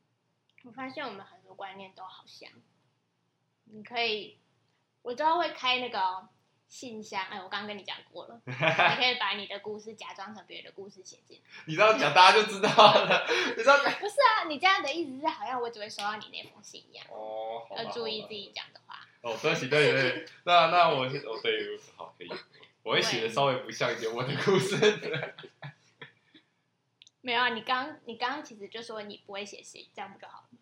[0.62, 2.48] 我发现我们很多观念都好像，
[3.64, 4.38] 你可以，
[5.02, 6.28] 我知道会开那个哦
[6.68, 11.42] 信箱，哎，我刚刚跟你讲过了， 你可以把你的故事假装成别人的故事写进来。
[11.66, 13.26] 你这样讲，大家就知道了。
[13.56, 19.00] 你这样讲不是啊，你这样的意思是好像我只会收到你那封信一样，哦，好要注意自己讲的话。
[19.22, 20.32] 哦，对不起，对不起，对不起。
[20.44, 22.30] 那那我是哦，对，好，可以。
[22.82, 24.76] 我会写的稍微不像一点我的故事。
[27.20, 30.57] 没有啊，你刚你刚刚其实就说你不会写信，这样不就好了？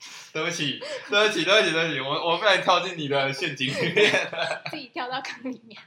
[0.32, 4.10] 对不起，对不起，对不起，对不起，我我不然跳进你的陷阱里面。
[4.70, 5.78] 自己跳到坑里面。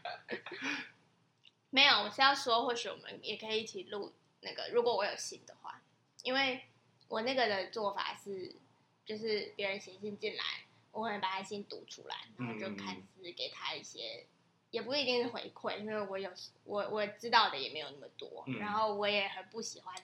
[1.72, 5.82] 没有，我是要说，或许我们也可以一起录那个，如果我有信的话，
[6.22, 6.62] 因为
[7.08, 8.56] 我那个的做法是，
[9.04, 10.44] 就是别人写信进来，
[10.92, 14.28] 我会把他信读出来，然后就看是给他一些，
[14.70, 16.30] 也不一定是回馈，因为我有
[16.64, 19.96] 我我知道的也没有那么多，嗯然后我也很不喜欢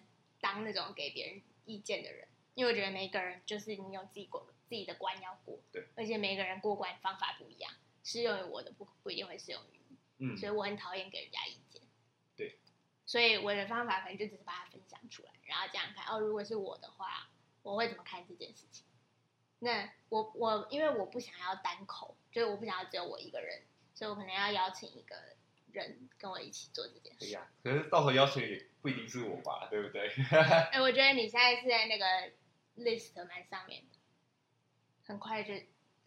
[0.41, 7.71] 当那种给别人意见的人，因为我觉得每一个人就是你有自己过自己的关要过，对，而且每个人过关方法不一样，
[8.03, 9.97] 适用于我的不不一定会适用于你。
[10.19, 11.81] 嗯，所以我很讨厌给人家意见。
[12.35, 12.59] 对，
[13.05, 17.29] 所以我的方法可能就只是把它分享出来，然后这样看哦，如果是我的话，
[17.63, 18.85] 我会怎么看这件事情？
[19.59, 25.15] 那我我因为我不想要单口，就是我不想要只有我一个人，所以我可能要邀请一个
[25.73, 27.19] 人跟我一起做这件事。
[27.19, 27.47] 对呀啊。
[27.63, 30.07] 可是到时候要求也不一定是我吧，对不对？
[30.71, 32.05] 哎、我觉得你现在是在那个
[32.77, 33.97] list 蛮上面的，
[35.05, 35.53] 很快就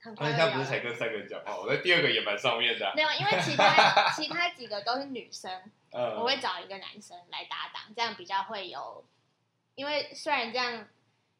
[0.00, 2.92] 很快就要现在不是才跟三个人讲话，我在第二个也蛮上面的啊。
[2.96, 5.50] 没有，因为其他 其他几个都是女生，
[5.90, 9.04] 呃，我会找一个男生来搭档，这样比较会有，
[9.74, 10.88] 因为虽然这样，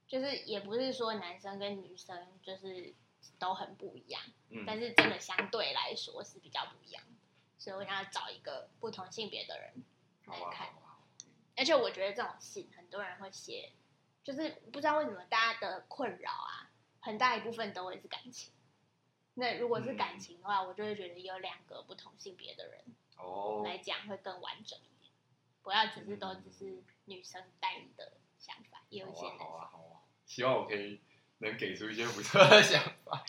[0.06, 2.94] 就是也不是说男生跟女生就是
[3.38, 7.11] 都很不一样，嗯但是真的相对来说是比较不一样的，
[7.62, 9.84] 所以我想要找一个不同性别的人
[10.24, 10.66] 来看，
[11.56, 13.70] 而且我觉得这种信很多人会写，
[14.24, 18.52] 就是不知道为什么大家的困扰啊，很大一部分都会是感情。
[19.34, 22.84] 那如果是感情的话，我就会觉得有两个不同性别的人
[23.16, 25.12] 哦，来讲会更完整一点，
[25.62, 29.38] 不要只是都只是女生单一的想法，也有一些男生。
[29.38, 31.00] 好啊好啊好啊，希望我可以
[31.38, 33.24] 能给出一些不错的想法。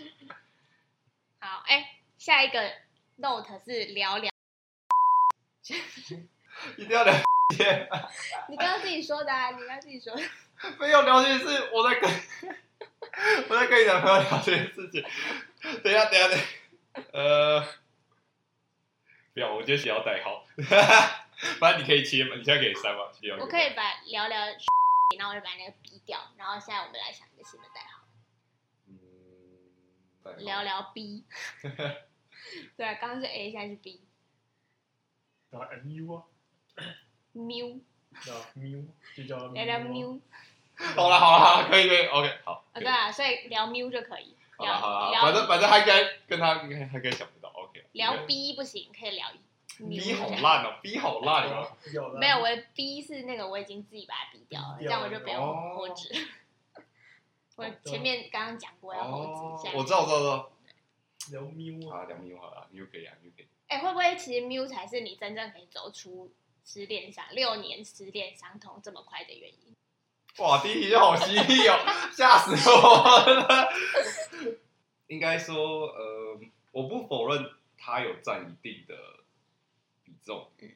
[1.40, 2.74] 好，哎、下一个
[3.24, 4.30] note 是聊聊，
[6.76, 7.14] 一定要聊
[7.56, 7.88] 天，
[8.50, 10.22] 你刚刚自己说的啊，你刚刚自己说的。
[10.78, 12.10] 没有了解是我在跟
[13.50, 15.02] 我在跟你男朋友聊这件事情。
[15.82, 16.40] 等一下，等一下，等
[17.14, 17.62] 呃，
[19.34, 20.46] 不要，我觉得写要带好。
[21.60, 24.38] 反正你可以切嘛，你现在可以删嘛，不要我可以把聊聊，
[25.18, 28.04] 然后我就把那个逼掉，然后现在我们来想一个新的代号，
[30.26, 31.26] 嗯，聊聊 B。
[32.78, 34.02] 对啊，刚刚是 A，现在是 B。
[35.50, 36.24] 打 MU 啊，
[37.34, 37.68] 喵，
[38.26, 38.80] 叫喵，
[39.16, 40.18] 就叫聊聊喵。
[40.96, 42.66] 好了好了好了，可以可以，OK，好。
[42.74, 44.36] 啊，对啊，所以聊 mu 就可以。
[44.58, 47.86] 好了好了，反正反正他应该跟他应该他应该想不到，OK。
[47.92, 49.28] 聊 B 不行，可以聊
[49.78, 51.78] B 好烂哦，B 好烂哦。
[52.20, 56.10] 没有，我的 B 是那个我已经自己把它逼掉了，这样我就不用哦后置。
[57.56, 60.52] 我前面刚刚讲过要后哦置，现在我知道我知道我知道。
[61.32, 63.48] 聊喵啊，好，两米好了，你就可以啊，你就可以。
[63.68, 66.32] 哎、会不会其实 Miu 才是你真正可以走出
[66.66, 69.76] 失恋伤六年失恋伤痛这么快的原因？
[70.38, 71.78] 哇，第一题就好犀利哦，
[72.12, 73.70] 吓死我了。
[75.08, 76.40] 应该说，呃，
[76.72, 78.96] 我不否认他有占一定的
[80.04, 80.50] 比重。
[80.60, 80.72] 嗯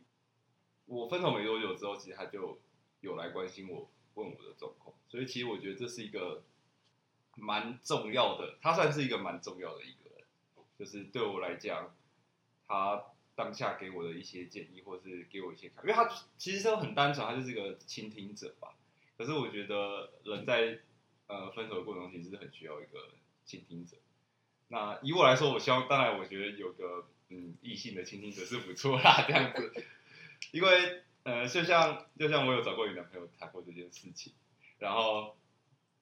[0.88, 2.58] 我分手没多久之后，其实他就
[3.02, 6.44] 有来关心我，问我的状况，所以其实我觉得这是一个
[7.36, 10.07] 蛮重要的，他算是一个蛮重要的一个人，
[10.78, 11.96] 就是对我来讲，
[12.68, 13.04] 他
[13.36, 18.76] 当下给我的一些建议，或是给我一些看，因为他其实都很单纯，他就是一个倾听者吧。
[19.18, 20.80] 可是我觉得人在
[21.28, 23.10] 呃分手的过程中，其实是很需要一个
[23.46, 23.98] 倾听者。
[24.68, 29.74] 那以我来说，我希望当然我觉得有个嗯异性的倾听者是不错啦，这样子，
[30.52, 34.34] 因为呃就像就像我有找过你男朋友谈过这件事情，
[34.78, 35.38] 然后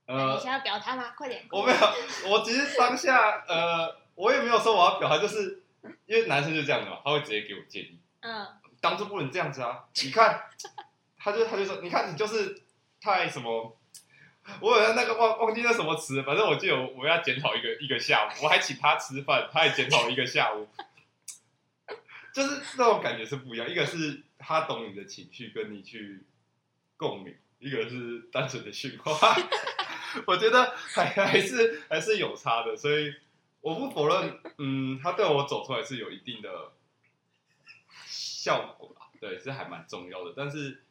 [0.06, 1.14] 呃那你想要表他吗？
[1.16, 1.46] 快点！
[1.52, 5.62] 我没有，我只是当下呃我也没有说我要表达，就是
[6.08, 8.00] 因为男生就这样的嘛，他会直接给我建议。
[8.22, 8.48] 嗯，
[8.82, 9.86] 当初不能这样子啊！
[10.04, 10.42] 你看，
[11.18, 12.64] 他就他就说，你看你就是
[13.00, 13.78] 太什么，
[14.62, 20.68] 我有那个忘忘记那什么词，反正我记得我我要检讨一个一个下午，我还请他吃饭，他也检讨一个下午，
[22.34, 23.70] 就是那种感觉是不一样。
[23.70, 26.24] 一个是他懂你的情绪，跟你去
[26.98, 29.36] 共鸣；一个是单纯的训话。
[30.26, 33.14] 我觉得还还是还是有差的，所以
[33.66, 36.74] 我不否认，嗯，他对我走出来是有一定的
[38.06, 40.36] 效果啦，对，是还蛮重要的。
[40.38, 40.84] 但是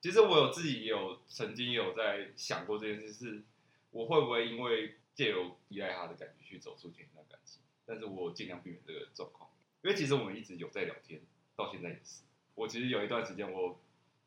[0.00, 3.42] 其实我有自己有曾经有在想过这件事，是
[3.90, 7.60] 我会不会因为借由依赖他的感觉去走出前一段感情？
[7.84, 9.50] 但是我尽量避免这个状况，
[9.82, 11.20] 因为其实我们一直有在聊天，
[11.56, 12.22] 到现在也是。
[12.54, 13.80] 我其实有一段时间我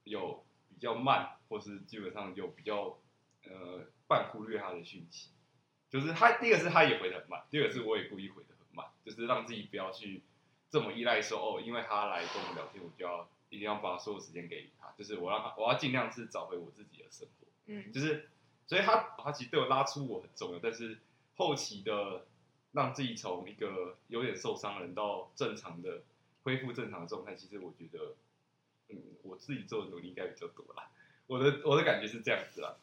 [0.03, 2.99] 有比较慢，或是基本上有比较
[3.45, 5.29] 呃半忽略他的讯息，
[5.89, 10.21] 就是他第一个是他也回的很慢，第二个是我也故意回的很慢，就是让自己不要去
[10.69, 17.91] 这么依赖说哦，因为他来跟我聊天，我就要一定要把所有时间给他，就是我让他我要尽量是找回我自己的生活，嗯。
[17.91, 18.29] 就是
[18.65, 20.99] 所以他他其实对我拉出我很重要，但是
[21.35, 22.25] 后期的
[22.73, 26.01] 让自己从一个有点受伤的人到正常的
[26.43, 28.15] 恢复正常的状态，其实我觉得，
[28.89, 30.89] 嗯，我自己做的努力应该比较多啦。
[31.27, 32.75] 我的我的感觉是这样子啦，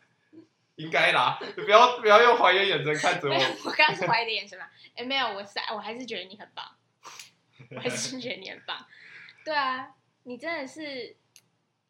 [0.76, 3.34] 应该啦，你不要不要用怀疑的眼神看着我。
[3.64, 4.68] 我刚刚是怀疑的眼神嘛？
[4.96, 6.76] 哎、没有，我是我还是觉得你很棒，
[7.74, 8.86] 我还是觉得你很棒。
[9.44, 11.16] 对啊，你真的是，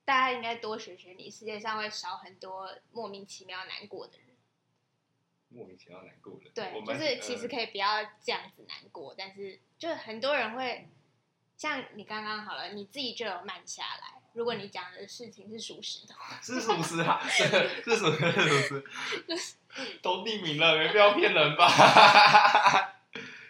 [0.04, 4.26] 大家应该多学学你，世界上会少很多莫名其妙难过的人。
[5.48, 10.88] 莫名其妙难过的，对就是其实可以不要这样子难过，但是就很多人会
[11.56, 14.20] 像你刚刚好了，你自己就有慢下来。
[14.34, 17.44] 如果你讲的事情是属实的话， 是属实啊， 是
[17.82, 18.82] 是属实是属
[19.36, 19.56] 实，
[20.02, 21.66] 都匿名了，没必要骗人吧？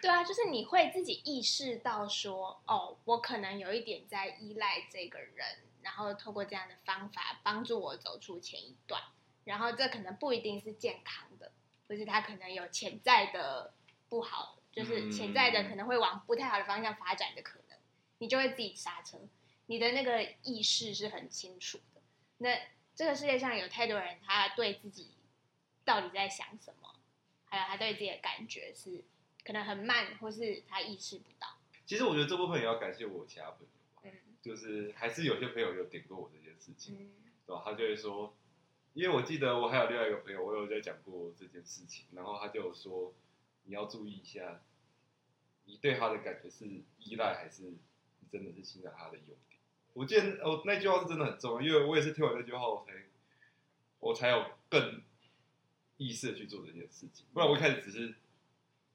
[0.01, 5.45] 对啊，就是你会自己意识到说，哦，我可能有一点在依赖这个人，
[5.81, 9.01] 然后透过这样的方法帮助我走出前一段，
[9.43, 11.51] 然后这可能不一定是健康的，
[11.87, 13.73] 或是他可能有潜在的
[14.07, 17.77] 不好，就是潜在的可能会往不太好的方向发展的可能，
[18.19, 19.17] 你就会自己刹车，
[19.67, 22.01] 你的那个意识是很清楚的。
[22.37, 22.57] 那
[22.95, 25.11] 这个世界上有太多人，他对自己
[25.83, 26.95] 到底在想什么，
[27.45, 29.03] 还有他对自己的感觉是
[29.43, 31.59] 可能很慢，或是他意识不到。
[31.85, 37.11] 其实我觉得这部分也要感谢我其他朋友吧，嗯就是还是有些朋友有点过我这件事情，嗯
[37.45, 37.61] 对吧？
[37.63, 38.35] 他就会说，
[38.93, 43.13] 因为我记得我还有另外一个朋友，我有在讲过这件事情，然后他就有说，
[43.63, 44.63] 你要注意一下，
[45.65, 46.65] 你对他的感觉是
[46.97, 49.54] 依赖还是你真的是欣赏他的优点。
[49.95, 52.93] 我记得哦，那句话是真的很重要，因为我也是听完那句话，我才
[53.99, 55.01] 我才有更
[55.95, 58.13] 意识的去做这件事情，不然我一开始只是，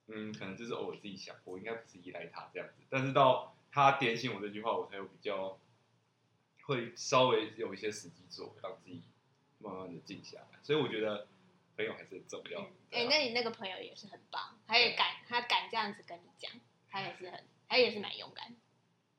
[0.08, 5.58] 嗯，可能就是偶尔自己想，我应该不是依赖他这样子，但是到他点醒我这句话，我才有比较
[6.64, 9.02] 会稍微有一些时机做，让自己
[9.58, 10.58] 慢慢的静下来。
[10.62, 11.26] 所以我觉得
[11.78, 12.60] 朋友还是很重要。
[12.90, 16.52] 哎、那你那个朋友也是很棒，他也敢，他敢这样子跟你讲，
[16.90, 18.54] 他也是很，他也是蛮勇敢。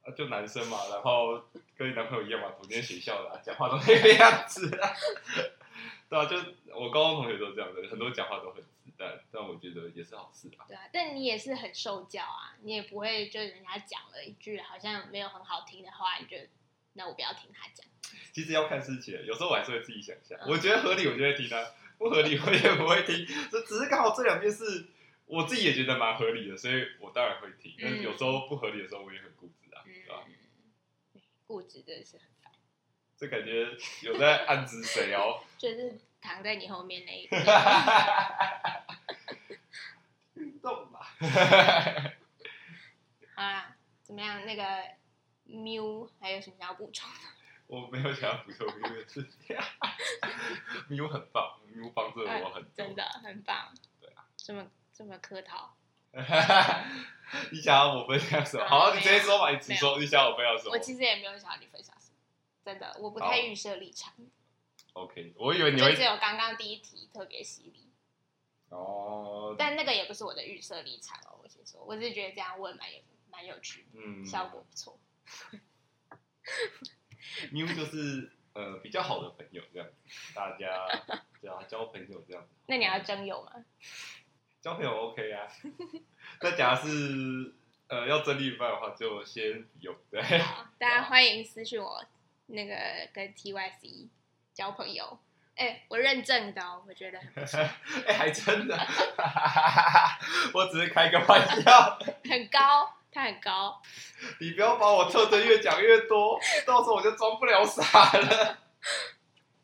[0.03, 1.43] 啊，就男生嘛，然后
[1.77, 4.89] 跟你男朋友一样嘛，同间学校的、啊，讲话都那个样子、啊。
[6.09, 6.35] 对啊，就
[6.75, 10.65] 我高中同学都这样的，很多讲话都很直，但但我觉得也是好事啊。
[10.67, 16.35] 对啊，但你也是很受教啊，你也不会就人家讲了一句好像没有很好听的话，你就
[16.93, 17.85] 那我不要听他讲。
[18.33, 20.37] 其实要看事情，有时候我还是会自己想象。
[20.39, 21.63] 嗯我觉得合理，我就会听啊；
[21.97, 23.25] 不合理，我也不会听。
[23.49, 24.87] 这只是刚好这两件事，
[25.27, 27.73] 我自己也觉得蛮合理的，所以我当然会听。
[27.79, 29.60] 但是有时候不合理的时候，我也很固执
[31.51, 32.49] 固执真的是很烦，
[33.17, 33.67] 这感觉
[34.03, 35.43] 有在暗指谁哦？
[35.59, 37.35] 就是躺在你后面那一个。
[40.35, 41.13] 运 动吧。
[43.35, 44.45] 好啦，怎么样？
[44.45, 44.63] 那个
[45.43, 45.83] 喵
[46.21, 47.19] 还有什么想要补充的？
[47.67, 49.57] 我没有想要补充这个事情。
[50.87, 52.71] 咪很棒，喵帮助了我很多。
[52.73, 53.73] 真的很棒。
[53.99, 55.75] 对啊，这么这么客套。
[57.51, 58.63] 你想要我分享什么？
[58.63, 59.97] 啊好，你直接说吧，你直说。
[59.99, 62.15] 你想要我分享什么我其实也没有想要你分享什么，
[62.65, 64.13] 真的，我不太预设立场
[64.93, 67.89] ，？OK，我以为你会只会有刚刚第一题特别犀利，
[68.69, 71.39] 哦，但那个也不是我的预设立场哦。
[71.41, 72.99] 我先说，我只是觉得这样问蛮有
[73.31, 74.99] 蛮有趣，嗯，效果不错。
[77.51, 79.93] 咪就是呃比较好的朋友这样子，
[80.35, 80.85] 大家
[81.39, 82.45] 对啊交朋友这样。
[82.67, 83.63] 那你要征友吗？
[84.61, 85.47] 交朋友 OK 啊，
[86.41, 87.53] 那假如是
[87.87, 90.21] 呃要整理一半的话，就先有对。
[90.39, 92.03] 好，大家欢迎私信我，
[92.45, 92.75] 那个
[93.11, 94.07] 跟 TYC
[94.53, 95.17] 交朋友。
[95.55, 97.59] 哎、我认证的哦，我觉得很不错，
[98.07, 98.75] 哎、还真的，
[100.53, 101.99] 我只是开个玩笑，
[102.29, 103.81] 很高，他很高。
[104.39, 108.57] 你不要把我特征越讲越多，到时候我就装不了傻了。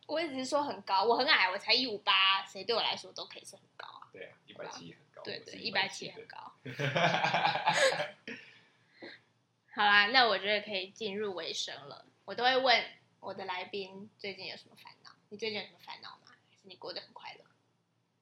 [0.07, 3.96] 我也只是说很高，我很矮，我才一五八，谁对我来说都可以是很高啊。
[4.17, 6.51] 对啊，一百七很高，对对，一百七170很高。
[9.75, 12.05] 好啦，那我觉得可以进入尾声了。
[12.25, 12.83] 我都会问
[13.19, 15.11] 我的来宾最近有什么烦恼？
[15.29, 16.31] 你最近有什么烦恼吗？
[16.49, 17.41] 还是你过得很快乐？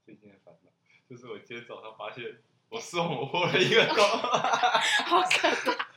[0.05, 0.69] 最近的烦恼
[1.09, 2.25] 就是我今天早上发现
[2.69, 3.95] 我送我破了一个 洞，
[5.05, 5.87] 好可怕！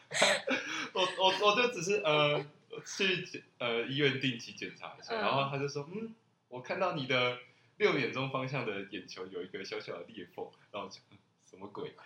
[0.92, 2.44] 我我我就只是呃
[2.86, 6.14] 去呃医院定期检查一下，嗯然后他就说嗯，
[6.48, 7.38] 我看到你的
[7.78, 11.00] 六点钟方向的眼球有一个小小的裂缝，然后我就。
[11.10, 11.18] 嗯
[11.48, 11.96] 什么鬼？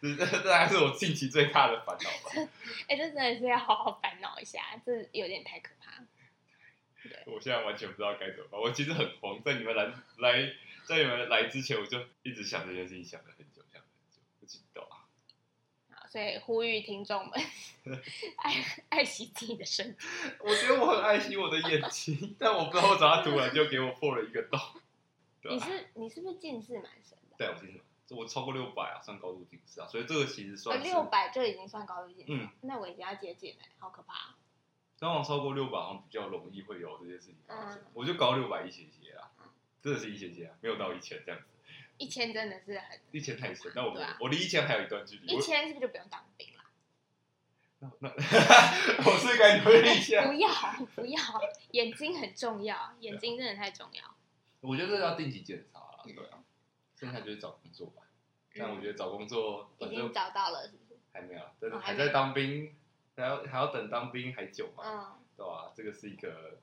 [0.00, 2.52] 这这这还是我近期最大的烦恼吧。
[2.88, 6.04] 哎、这真的是要好好烦恼一下，这有点太可怕。
[7.26, 8.60] 我现在完全不知道该怎么办。
[8.60, 10.52] 我其实很慌，在你们来来
[10.84, 15.02] 在你们来之前，我就一直想这件事情，想了很久，想了很久，不知道啊。
[15.90, 17.32] 好，所以呼吁听众们
[18.38, 20.06] 爱爱惜自己的身体。
[20.38, 24.60] 我觉得我很爱惜我的眼睛，但我不知道为什么突然就给我破了一个洞。
[25.42, 25.58] 你？
[25.58, 27.36] 是你是不是近视蛮深的？
[27.36, 34.36] 对，我近视，我超过六百啊，算高度近视啊，所以这个其实呃，算是六百就已经算高度近视了，嗯那我已经要接近了，好可怕、啊。
[35.00, 37.80] 通常超过六百好像比较容易会有这些事情发生。
[37.80, 39.34] 嗯我就高六百一些些啊，
[39.82, 41.46] 真的是一些些啊，没有到一千这样子，
[41.98, 45.34] 一千真的是很， 一千太深，那我们啊我离一千还有一段距离。
[45.34, 46.64] 一千是不是就不用当兵了？
[47.80, 48.08] 那那
[49.04, 50.24] 我是该努力一下。
[50.28, 50.48] 不要
[50.94, 51.20] 不要，
[51.72, 54.02] 眼睛很重要，眼睛真的太重要。
[54.60, 56.42] 我觉得这要定期检查了，对啊，
[56.98, 58.02] 剩下就是找工作吧。
[58.56, 60.98] 但我觉得找工作已经找到了，是不是？
[61.12, 62.74] 还没有，但是哦还在当兵，
[63.16, 65.72] 还要还要等当兵还久嘛，嗯，对吧？
[65.76, 66.58] 这个是一个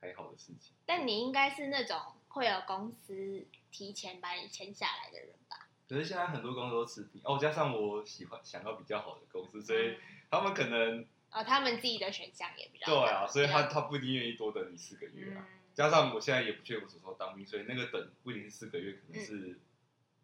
[0.00, 0.74] 还好的事情。
[0.86, 5.68] 但你应该是那种会有公司提前把你签下来的人吧？
[5.88, 9.98] 可是现在很多公司都持平哦，加上我喜欢想要比较好的公司，所以嗯
[10.30, 15.48] 他们可能哦，他们自己的选项也比较对啊，所以他他不一定愿意多等你四个月啊。
[15.50, 19.60] 嗯，加上我现在也不确定我什么时候当兵，所以那个等不一定是四个月，可能是嗯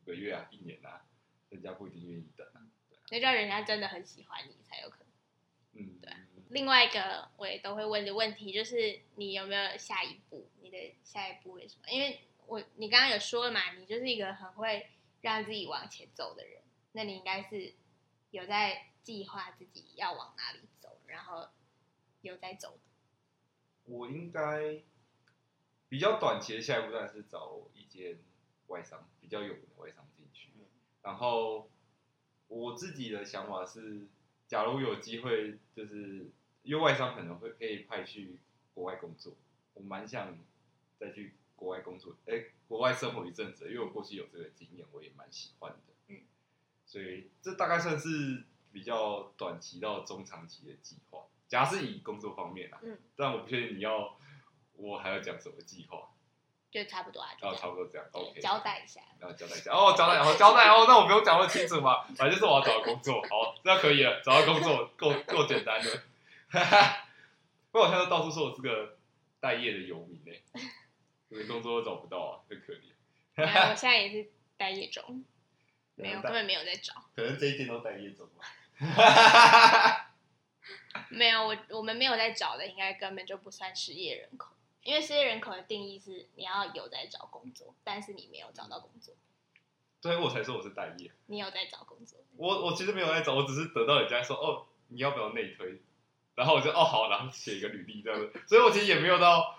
[0.02, 1.02] 五个月啊、一年啊，
[1.50, 2.62] 人家不一定愿意等啊。
[3.10, 5.06] 那叫人家真的很喜欢你才有可能。
[5.74, 6.12] 嗯，对
[6.50, 10.50] 另外一个我也都会问的问题就是，你有没有下一步？
[10.62, 11.90] 你的下一步为什么？
[11.90, 14.88] 因为我你刚刚有说了嘛，你就是一个很会
[15.20, 17.74] 让自己往前走的人，那你应该是
[18.30, 21.48] 有在计划自己要往哪里走，然后
[22.22, 22.80] 有在走的。
[23.84, 24.80] 我应该
[25.90, 28.18] 比较短期的下一步，当然是找一间
[28.68, 30.48] 外商比较有名的外商进去。
[31.02, 31.70] 然后
[32.48, 34.06] 我自己的想法是，
[34.46, 36.30] 假如有机会，就是
[36.62, 38.38] 因为外商可能会可以派去
[38.72, 39.34] 国外工作，
[39.74, 40.38] 我蛮想
[40.98, 45.78] 再去国外工作，哎，国外生活一阵子，因为我过去有这个经验，我也蛮喜欢的。
[46.06, 46.20] 嗯，
[46.86, 51.24] 所以这大概算是比较短期到中长期的计划。
[51.48, 54.16] 假如是以工作方面啊，嗯，但我不确定你要
[54.74, 56.10] 我还要讲什么计划，
[56.70, 58.40] 就差不多啊，差不多这样，OK。
[58.40, 59.00] 交代一下。
[59.18, 66.02] 然后交代一下，哦，交代，哦，交代，哦， 那我不用讲那么清楚嘛，反正就是我要找到工作， 好，那可以了，找到工作够够简单的，
[66.50, 67.04] 哈哈。
[67.70, 68.96] 不过我现在到处说我是个
[69.40, 70.32] 待业的游民呢，
[71.28, 72.82] 连工作都找不到啊，很可怜。
[73.34, 75.24] 然后我现在也是待业中，
[75.96, 76.94] 没有，根本没有在找。
[77.14, 78.44] 可能这一天都待业中吧。
[78.80, 78.88] 嗯，
[81.10, 89.14] 没有，我我们没有在找的，应该根本就不算失业人口，因为失业人口的定义是你要有在找工作，但是你没有找到工作，
[90.00, 91.10] 所以我才说我是待业。
[91.26, 95.80] 你有在找工作，我我其实没有在找，我只是得到人家说哦，你要不要内推？
[96.34, 98.32] 然后我就哦好，然后写一个履历这样子。
[98.46, 99.58] 所以我其实也没有到，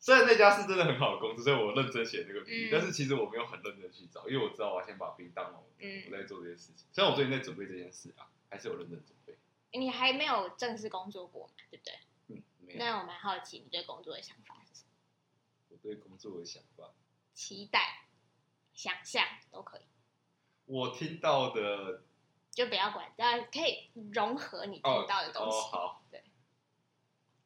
[0.00, 6.86] 虽然那家是真的很好的公司，所以我认真写这个履历，嗯但是其实我没有很认真去找，因为我知道我要先把兵当完，我嗯，在做这件事情。
[6.92, 9.36] 虽然我最近在准备这件事啊，还是有认真准备。
[9.72, 11.94] 你还没有正式工作过嘛，对不对？
[12.28, 12.78] 嗯，没有。
[12.78, 14.90] 那我蛮好奇你对工作的想法是什么？
[15.68, 16.92] 我对工作的想法，
[17.34, 18.06] 期待、
[18.72, 19.82] 想象都可以，
[20.64, 22.02] 我听到的
[22.50, 25.70] 就不要管，但可以融合你听到的东哦西。
[25.70, 26.24] 好，对，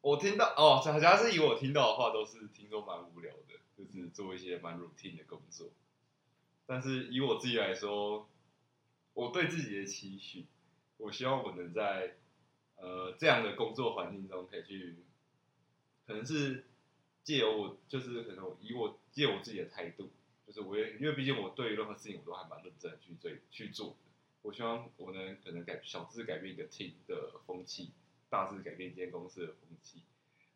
[0.03, 5.69] 我听到哦，假假是以我听到的话，都是听说蛮无聊的，就是做一些蛮 routine 的工作。
[6.65, 8.27] 但是以我自己来说，
[9.13, 10.45] 我对自己的期许，
[10.97, 12.17] 我希望我能在
[12.75, 14.97] 呃这样的工作环境中，可以去，
[16.05, 16.65] 可能是
[17.23, 20.09] 借由我，就是可能以我借我自己的态度，
[20.45, 23.95] 就是我也因为毕竟我对于任何事情我都还蛮认真的去追去做。
[24.41, 27.91] 我希望我能可能改小致改变一个 team 的风气，
[28.33, 30.01] 大致改变一间公司的风气，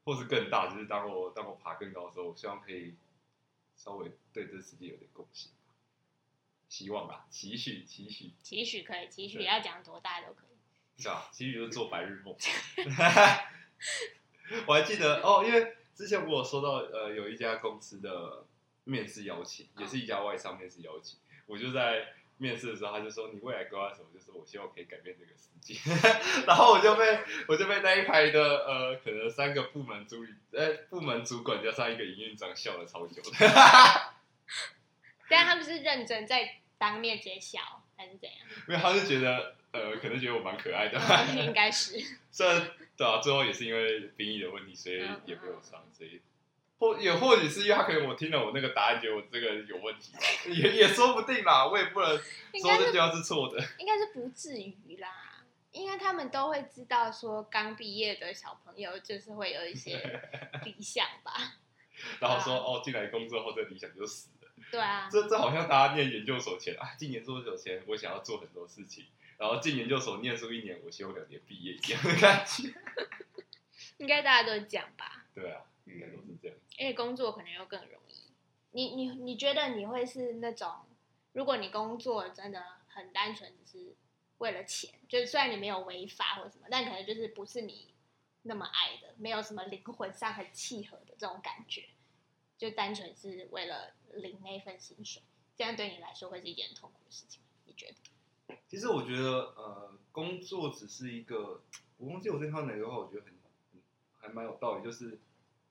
[0.03, 2.95] 或是更大，就是当我当我爬更高的时候，我希望可以
[3.75, 5.51] 稍微对这世界有点贡献。
[6.67, 10.57] 希望吧，期许期许，期许可以，期许对要讲多大都可以。
[10.99, 11.29] 是啊？
[11.31, 12.35] 期许就是做白日梦。
[14.65, 18.47] 我还记得哦，因为之前我有收到呃有一家公司的
[18.85, 24.07] 面试邀请，也是一家外商面试邀请，我就在面试的时候，他就说你未来规划什么？
[24.13, 25.79] 就是我希望可以改变这个世界，
[26.47, 33.31] 然后我就被我就被那一排的呃可能三个部门主理呃部门主管加上一个营运长笑了超久的，
[35.29, 37.59] 但他们是认真在当面揭晓，
[37.97, 38.37] 还是怎样？
[38.67, 40.99] 因为他是觉得呃可能觉得我蛮可爱的，
[41.35, 41.99] 应该是。
[42.31, 46.21] 虽然对啊，最后也是因为兵役的问题，所以嗯也没有上，所以
[46.79, 53.57] 或也或许是因为他可能我听了我那个答案，觉得我这个有问题吧，也也说不定啦，我也不能说这句话是错的。
[53.79, 60.21] 应该是不至于啦，因为他们都会知道说刚毕业的小朋友就是会有一些
[60.63, 61.33] 理想吧。
[62.19, 64.49] 然后说哦，进来工作后这理想就死了。
[64.71, 69.05] 对啊，这这好像大家念研究所前啊，进研究所前我想要做很多事情，
[69.37, 72.71] 然后进研究所念书一年，我希望两年毕业一样的感觉。
[73.97, 75.25] 应该大家都这样吧。
[75.33, 76.57] 对啊，应该都是这样。
[76.77, 78.31] 因为工作可能又更容易。
[78.71, 80.71] 你你你觉得你会是那种，
[81.33, 83.95] 如果你工作真的很单纯，只是
[84.37, 87.93] 为了钱，就是虽然你没有违法或什么，但可能就是不是你
[88.43, 91.89] 那么爱的，没有什么灵魂上很契合的这种感觉，
[92.57, 95.23] 就单纯是为了领那份薪水，
[95.55, 97.41] 这样对你来说会是一件很痛苦的事情。
[97.65, 98.55] 你觉得？
[98.67, 101.61] 其实我觉得，呃，工作只是一个，
[101.97, 103.33] 我忘记我这套哪个话，我觉得很
[103.71, 103.81] 很
[104.19, 105.19] 还蛮有道理，就是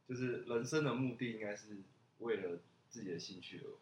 [0.08, 1.78] 就是人生的目的应该是
[2.18, 3.78] 为了自己的兴趣而活，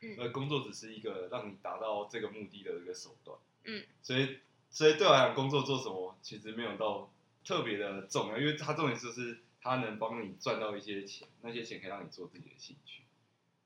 [0.00, 0.16] 嗯。
[0.18, 4.38] 而工作只是一个让你达到这个目的的一个手段，嗯，所以
[4.70, 7.12] 所以对我来讲，工作做什么其实没有到
[7.44, 13.02] 特别的重要，因为它重点就是它能帮你赚到一些钱，那些钱可以让你做自己的兴趣，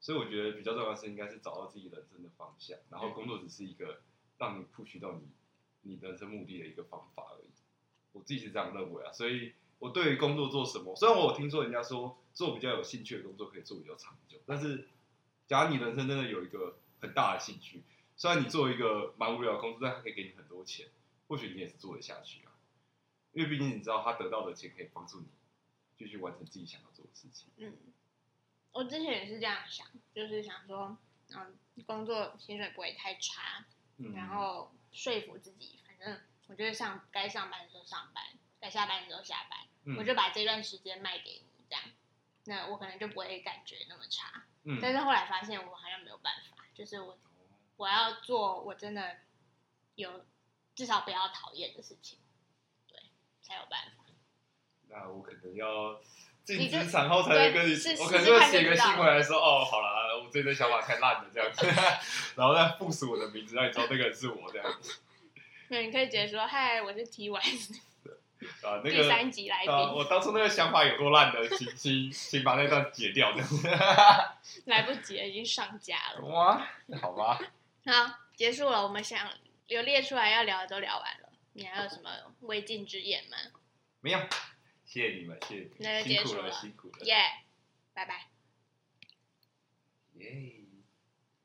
[0.01, 4.03] 所以我觉得比较重要的是应该是找到自己人生的方向，然后工作只是一个
[4.39, 5.23] 让你 push 到你
[5.83, 7.49] 你人生目的的一个方法而已。
[8.13, 9.53] 我自己是这样认为啊，所以
[9.83, 14.89] 我对于工作做什么，虽然我有听说人家说做比较有兴趣的工作可以做比较长久，但是
[15.49, 17.83] 假如你人生真的有一个很大的兴趣，
[18.17, 20.87] 虽然你做一个蛮无聊的工作，但它可以给你很多钱，
[21.27, 22.53] 或许你也是做得下去啊，
[23.33, 25.27] 因为毕竟你知道他得到的钱可以帮助你
[25.99, 27.49] 继续完成自己想要做的事情。
[27.57, 27.77] 嗯，
[28.71, 30.97] 我之前也是这样想，就是想说，
[31.35, 33.67] 嗯，工作薪水不会太差，
[33.97, 38.23] 嗯，然后说服自己，反正我觉得上该上班的时候上班，
[38.61, 41.85] 该下班的时候下班，嗯我就把这段时间卖给你，这样，
[42.45, 44.45] 那我可能就不会感觉那么差。
[44.65, 47.19] 嗯但是后来发现我好像没有办法，就是我
[47.77, 49.17] 我要做我真的
[49.97, 50.25] 有
[50.75, 52.19] 至少不要讨厌的事情，
[52.89, 52.97] 对，
[53.43, 54.05] 才有办法。
[54.89, 56.01] 那我可能要
[56.45, 61.67] 进你就职场后才能跟你我可能就写个信回来说，哦，好了，我这的想法太烂了这样子
[62.37, 65.01] 然后再附属我的名字，让你知道那个人是我这样子。
[65.69, 67.41] 那你可以直接说，嗨，我是 T Y，
[68.63, 73.43] 啊，那第个三集来宾，啊，我当初那个想法有多烂的，请请请把那段解掉的。
[74.67, 76.21] 来不及了，已经上架了。
[76.23, 76.67] 哇，
[77.01, 77.39] 好吧，
[77.87, 79.29] 好，结束了，我们想
[79.67, 83.37] 有列出来要聊的都聊完了，你还有什么未尽之言吗？
[84.01, 84.19] 没有，
[84.85, 87.17] 谢谢你们，谢谢你们，那就结束了辛苦了，耶、
[87.95, 88.27] 拜拜。
[90.15, 90.62] 耶。